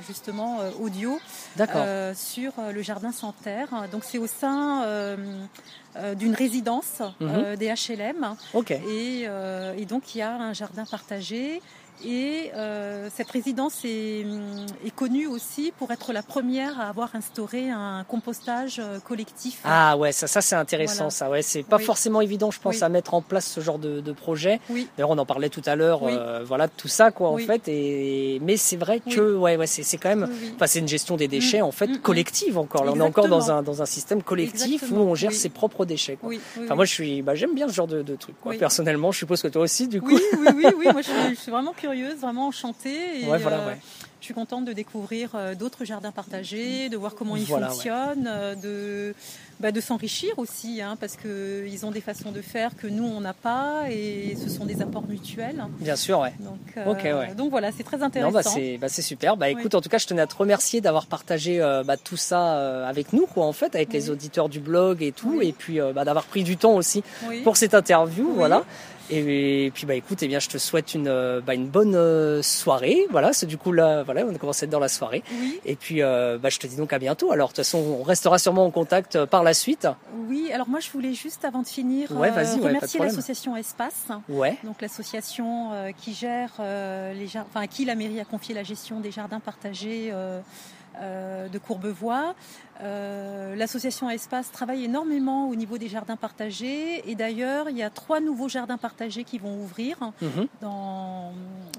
justement 0.07 0.59
audio 0.81 1.19
sur 2.15 2.53
le 2.73 2.83
jardin 2.83 3.13
sans 3.13 3.33
terre. 3.33 3.69
Donc 3.91 4.05
c'est 4.05 4.19
au 4.19 4.27
sein 4.27 5.17
d'une 6.17 6.35
résidence 6.35 7.03
mhm. 7.21 7.57
des 7.57 7.69
HLM. 7.69 8.37
Et, 8.71 9.27
et, 9.77 9.87
donc 9.87 10.15
il 10.15 10.19
y 10.19 10.23
a 10.23 10.35
un 10.35 10.53
jardin 10.53 10.85
partagé 10.85 11.63
et 12.05 12.51
euh, 12.55 13.09
cette 13.15 13.31
résidence 13.31 13.85
est, 13.85 14.25
est, 14.85 14.95
connue 14.95 15.27
aussi 15.27 15.73
pour 15.79 15.91
être 15.91 16.13
la 16.13 16.23
première 16.23 16.81
à 16.81 16.89
avoir 16.89 17.15
instauré 17.15 17.71
un 17.71 18.05
compostage 18.05 18.79
euh, 18.79 18.99
collectif. 19.01 19.61
Ah 19.65 19.97
ouais, 19.97 20.13
ça, 20.13 20.27
ça 20.27 20.41
c'est 20.41 20.57
intéressant, 20.57 21.11
ça. 21.11 21.31
Ouais, 21.31 21.43
c'est 21.43 21.63
pas 21.63 21.79
forcément 21.79 22.21
évident, 22.21 22.51
je 22.51 22.61
pense, 22.61 22.83
à 22.83 22.89
mettre 22.89 23.15
en 23.15 23.23
place 23.23 23.47
ce 23.47 23.61
genre 23.61 23.79
de, 23.79 24.01
de 24.01 24.13
projet. 24.13 24.61
Oui. 24.71 24.89
D'ailleurs, 24.97 25.11
on 25.11 25.19
en 25.19 25.27
parlait 25.27 25.49
tout 25.49 25.63
à 25.65 25.77
l'heure. 25.77 26.03
Euh, 26.05 26.45
voilà, 26.45 26.69
tout 26.69 26.89
ça, 26.89 27.11
quoi, 27.11 27.31
en 27.31 27.39
fait. 27.39 27.69
Et 27.69 28.41
mais 28.43 28.57
c'est 28.57 28.77
vrai 28.77 29.01
que 29.01 29.35
ouais, 29.35 29.57
ouais, 29.57 29.67
c'est 29.67 29.97
quand 29.97 30.09
même. 30.09 30.29
Enfin, 30.55 30.67
c'est 30.67 30.81
une 30.81 30.89
gestion 30.89 31.17
des 31.17 31.29
déchets 31.29 31.63
en 31.63 31.73
fait 31.73 31.87
mm, 31.87 31.93
mm, 31.93 31.97
mm. 31.97 32.01
collective 32.01 32.59
encore. 32.59 32.85
Là, 32.85 32.93
on 32.95 33.01
est 33.01 33.03
encore 33.03 33.29
dans 33.29 33.51
un 33.51 33.63
dans 33.63 33.83
un 33.83 33.87
système 33.87 34.23
collectif 34.23 34.85
où 34.91 34.97
on 34.97 35.15
gère 35.15 35.33
ses 35.33 35.49
propres 35.49 35.85
déchets. 35.85 36.17
Quoi. 36.17 36.35
Enfin, 36.63 36.75
moi, 36.75 36.85
je 36.85 36.93
suis, 36.93 37.23
bah, 37.23 37.35
j'aime 37.35 37.55
bien 37.55 37.69
ce 37.69 37.75
genre 37.75 37.87
de, 37.87 38.03
de 38.03 38.17
truc. 38.17 38.37
Quoi. 38.41 38.55
Personnellement, 38.55 39.13
je 39.13 39.19
suppose 39.19 39.43
que 39.43 39.49
toi 39.49 39.63
aussi, 39.63 39.89
du 39.89 40.01
coup. 40.01 40.15
Oui, 40.15 40.23
oui, 40.39 40.49
oui, 40.57 40.67
oui. 40.79 40.87
Moi, 40.93 41.03
je, 41.03 41.11
je 41.31 41.41
suis 41.41 41.51
vraiment 41.51 41.73
curieuse 41.87 42.19
vraiment 42.21 42.49
enchantée. 42.49 43.23
Et, 43.23 43.29
euh, 43.29 43.39
Je 44.21 44.25
suis 44.25 44.35
contente 44.35 44.65
de 44.65 44.73
découvrir 44.73 45.31
euh, 45.35 45.55
d'autres 45.55 45.85
jardins 45.85 46.11
partagés, 46.11 46.89
de 46.89 46.97
voir 46.97 47.15
comment 47.15 47.37
ils 47.37 47.47
fonctionnent, 47.47 48.27
euh, 48.27 48.55
de, 48.57 49.15
bah, 49.61 49.71
de 49.71 49.81
s'enrichir 49.81 50.37
aussi, 50.39 50.83
hein, 50.83 50.97
parce 50.99 51.17
qu'ils 51.17 51.87
ont 51.87 51.93
des 51.93 52.01
façons 52.01 52.33
de 52.33 52.41
faire 52.41 52.75
que 52.77 52.89
nous, 52.89 53.05
on 53.05 53.21
n'a 53.21 53.35
pas, 53.35 53.85
et 53.89 54.37
ce 54.43 54.49
sont 54.49 54.65
des 54.65 54.83
apports 54.83 55.07
mutuels. 55.07 55.65
Bien 55.79 55.95
sûr, 55.95 56.19
ouais. 56.19 56.33
Donc, 56.41 57.37
donc 57.37 57.51
voilà, 57.51 57.71
c'est 57.71 57.85
très 57.85 57.99
bah, 57.99 58.07
intéressant. 58.07 58.57
bah, 58.81 58.89
c'est 58.89 59.03
super. 59.03 59.37
Bah, 59.37 59.49
écoute, 59.49 59.77
en 59.77 59.81
tout 59.81 59.89
cas, 59.89 59.99
je 59.99 60.07
tenais 60.07 60.23
à 60.23 60.27
te 60.27 60.35
remercier 60.35 60.81
d'avoir 60.81 61.07
partagé 61.07 61.61
bah, 61.87 61.97
tout 61.97 62.17
ça 62.17 62.87
avec 62.89 63.13
nous, 63.13 63.27
quoi, 63.27 63.47
en 63.47 63.53
fait, 63.53 63.77
avec 63.77 63.93
les 63.93 64.11
auditeurs 64.11 64.49
du 64.49 64.59
blog 64.59 65.05
et 65.05 65.13
tout, 65.13 65.41
et 65.41 65.53
puis 65.53 65.77
d'avoir 65.77 66.25
pris 66.25 66.43
du 66.43 66.57
temps 66.57 66.75
aussi 66.75 67.05
pour 67.45 67.57
cette 67.57 67.75
interview. 67.75 68.33
Voilà. 68.35 68.65
Et, 69.11 69.71
puis 69.75 69.87
bah 69.87 69.95
écoute, 69.95 70.23
eh 70.23 70.29
bien 70.29 70.39
je 70.39 70.49
te 70.49 70.59
souhaite 70.59 70.95
une 70.95 71.09
euh, 71.09 71.41
bah, 71.41 71.55
une 71.55 71.69
bonne 71.69 71.95
euh, 71.95 72.43
soirée. 72.43 73.07
Voilà, 73.11 73.33
c'est 73.33 73.47
du 73.47 73.59
coup 73.59 73.73
là, 73.73 74.03
voilà, 74.03 74.25
on 74.27 74.35
a 74.35 74.39
commencé 74.39 74.65
à 74.65 74.67
être 74.67 74.71
dans 74.71 74.81
la 74.81 74.89
soirée. 74.89 75.23
Et 75.65 75.77
puis 75.77 76.03
euh, 76.03 76.39
bah, 76.39 76.49
je 76.49 76.59
te 76.59 76.67
dis 76.67 76.77
donc 76.77 76.93
à 76.93 76.99
bientôt. 76.99 77.33
Alors 77.33 77.49
de 77.49 77.53
toute 77.53 77.65
façon, 77.65 77.79
on 78.01 78.03
restera 78.03 78.39
sûrement 78.39 78.65
en 78.65 78.71
contact 78.71 79.25
par 79.27 79.43
la 79.43 79.55
suite. 79.55 79.89
Oui, 80.29 80.51
alors 80.53 80.69
moi 80.69 80.81
je 80.81 80.91
voulais 80.91 81.15
juste 81.15 81.45
avant 81.45 81.63
de 81.63 81.69
finir 81.69 82.11
remercier 82.11 83.01
l'association 83.01 83.57
Espace. 83.57 84.09
Ouais. 84.29 84.57
Donc 84.65 84.83
l'association 84.83 85.71
qui 85.97 86.15
gère 86.15 86.53
les 86.59 87.27
enfin 87.37 87.61
à 87.61 87.67
qui 87.67 87.85
la 87.85 87.95
mairie 87.95 88.21
a 88.21 88.25
confié 88.25 88.55
la 88.55 88.63
gestion 88.63 89.01
des 89.01 89.11
jardins 89.11 89.41
partagés 89.41 90.13
de 91.01 91.59
Courbevoie. 91.59 92.35
Euh, 92.83 93.57
l'association 93.57 94.11
Espace 94.11 94.53
travaille 94.53 94.85
énormément 94.85 95.49
au 95.49 95.55
niveau 95.55 95.79
des 95.79 95.89
jardins 95.89 96.17
partagés 96.17 97.09
et 97.11 97.15
d'ailleurs 97.15 97.71
il 97.71 97.77
y 97.79 97.83
a 97.83 97.89
trois 97.89 98.21
nouveaux 98.21 98.51
jardins 98.51 98.77
partagés 98.77 99.25
qui 99.25 99.39
vont 99.39 99.55
ouvrir 99.55 99.97
mhm. 100.21 100.47
dans 100.61 101.33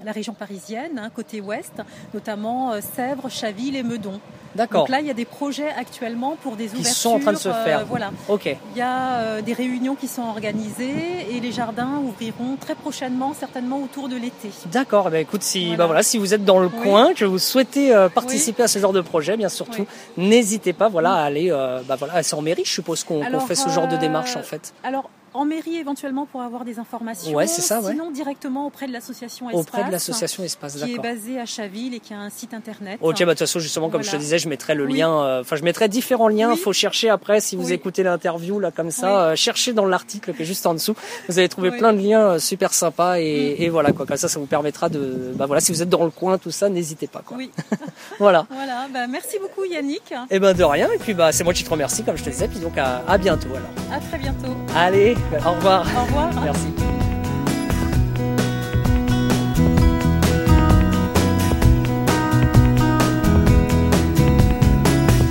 la 0.04 0.10
région 0.10 0.32
parisienne, 0.32 0.98
hein, 0.98 1.10
côté 1.14 1.40
ouest, 1.40 1.82
notamment 2.14 2.72
euh, 2.72 2.80
Sèvres, 2.80 3.30
Chaville 3.30 3.76
et 3.76 3.84
Meudon. 3.84 4.20
D'accord. 4.56 4.82
Donc 4.82 4.88
là 4.88 5.00
il 5.00 5.06
y 5.06 5.10
a 5.10 5.14
des 5.14 5.24
projets 5.24 5.70
actuellement 5.70 6.36
pour 6.42 6.56
des 6.56 6.70
ouvertures. 6.70 6.88
Qui 6.88 6.94
sont 6.94 7.10
en 7.10 7.20
train 7.20 7.32
de 7.32 7.38
se 7.38 7.52
faire. 7.52 7.80
Euh, 7.80 7.84
voilà. 7.84 8.10
Ok. 8.28 8.46
Il 8.46 8.78
y 8.78 8.82
a 8.82 9.40
des 9.42 9.52
réunions 9.52 9.94
qui 9.94 10.08
sont 10.08 10.22
organisées 10.22 11.26
et 11.30 11.38
les 11.38 11.52
jardins 11.52 11.98
ouvriront 11.98 12.56
très 12.56 12.74
prochainement, 12.74 13.34
certainement 13.34 13.80
autour 13.80 14.08
de 14.08 14.16
l'été. 14.16 14.50
D'accord. 14.72 15.04
Eh 15.08 15.10
ben, 15.12 15.20
écoute, 15.20 15.42
si 15.44 15.76
bah 15.76 15.86
voilà, 15.86 16.02
si 16.02 16.18
vous 16.18 16.34
êtes 16.34 16.44
dans 16.44 16.58
le 16.58 16.68
coin, 16.68 17.14
que 17.14 17.24
vous 17.24 17.38
souhaitez 17.38 17.94
participer 18.14 18.64
à 18.64 18.68
ce 18.68 18.80
genre 18.80 18.92
de 18.92 19.00
projet, 19.08 19.36
bien 19.36 19.48
surtout, 19.48 19.86
n'hésitez 20.16 20.72
pas 20.72 20.88
voilà, 20.88 21.14
aller, 21.14 21.50
euh, 21.50 21.80
bah 21.88 21.96
voilà, 21.98 22.22
c'est 22.22 22.36
en 22.36 22.42
mairie, 22.42 22.62
je 22.64 22.72
suppose 22.72 23.04
qu'on 23.04 23.40
fait 23.40 23.54
ce 23.54 23.68
genre 23.68 23.88
de 23.88 23.96
démarche 23.96 24.36
en 24.36 24.42
fait. 24.42 24.74
Alors, 24.84 25.10
en 25.38 25.44
mairie 25.44 25.76
éventuellement 25.76 26.26
pour 26.26 26.42
avoir 26.42 26.64
des 26.64 26.80
informations. 26.80 27.32
Ouais, 27.32 27.46
c'est 27.46 27.62
ça. 27.62 27.80
Sinon 27.80 28.10
directement 28.10 28.66
auprès 28.66 28.88
de 28.88 28.92
l'association 28.92 29.48
Espace. 29.48 29.60
Auprès 29.60 29.84
de 29.84 29.92
l'association 29.92 30.42
Espace, 30.42 30.82
Qui 30.82 30.94
est 30.94 30.98
basée 30.98 31.38
à 31.38 31.46
Chaville 31.46 31.94
et 31.94 32.00
qui 32.00 32.12
a 32.12 32.18
un 32.18 32.30
site 32.30 32.54
internet. 32.54 32.98
Ok, 33.00 33.20
bah 33.20 33.26
de 33.26 33.30
toute 33.30 33.38
façon 33.40 33.60
justement 33.60 33.88
comme 33.88 34.02
je 34.02 34.10
te 34.10 34.16
disais, 34.16 34.38
je 34.38 34.48
mettrai 34.48 34.74
le 34.74 34.86
lien. 34.86 35.22
Euh, 35.22 35.40
enfin, 35.42 35.54
je 35.54 35.62
mettrai 35.62 35.88
différents 35.88 36.26
liens. 36.26 36.52
Il 36.52 36.58
faut 36.58 36.72
chercher 36.72 37.08
après 37.08 37.40
si 37.40 37.54
vous 37.54 37.72
écoutez 37.72 38.02
l'interview 38.02 38.58
là 38.58 38.72
comme 38.72 38.90
ça, 38.90 39.36
cherchez 39.36 39.72
dans 39.72 39.86
l'article 39.86 40.34
qui 40.34 40.42
est 40.42 40.46
juste 40.46 40.66
en 40.66 40.74
dessous. 40.74 40.94
Vous 41.28 41.38
allez 41.38 41.48
trouver 41.48 41.70
plein 41.70 41.92
de 41.92 42.00
liens 42.00 42.38
super 42.40 42.74
sympas 42.74 43.18
et, 43.18 43.56
mm. 43.58 43.62
et, 43.62 43.68
voilà 43.68 43.92
quoi. 43.92 44.06
Comme 44.06 44.16
ça, 44.16 44.28
ça 44.28 44.40
vous 44.40 44.46
permettra 44.46 44.88
de. 44.88 45.32
Bah 45.36 45.46
voilà, 45.46 45.60
si 45.60 45.70
vous 45.70 45.82
êtes 45.82 45.88
dans 45.88 46.04
le 46.04 46.10
coin, 46.10 46.38
tout 46.38 46.50
ça, 46.50 46.68
n'hésitez 46.68 47.06
pas 47.06 47.22
quoi. 47.24 47.36
Oui. 47.36 47.52
voilà. 48.18 48.46
Voilà. 48.50 48.88
Bah, 48.92 49.06
merci 49.06 49.38
beaucoup 49.38 49.64
Yannick. 49.64 50.10
Et 50.10 50.36
eh 50.36 50.38
ben 50.40 50.52
de 50.52 50.64
rien. 50.64 50.88
Et 50.92 50.98
puis 50.98 51.14
bah 51.14 51.30
c'est 51.30 51.44
moi 51.44 51.52
qui 51.52 51.62
te 51.62 51.70
remercie 51.70 52.02
comme 52.02 52.16
je 52.16 52.24
te 52.24 52.30
disais. 52.30 52.48
Puis 52.48 52.58
donc 52.58 52.76
à, 52.76 53.04
à 53.06 53.18
bientôt 53.18 53.50
alors. 53.50 53.70
À 53.92 54.00
très 54.00 54.18
bientôt. 54.18 54.56
Allez, 54.74 55.16
au 55.32 55.52
revoir. 55.52 55.86
Au 55.96 56.04
revoir. 56.06 56.30
Merci. 56.42 56.97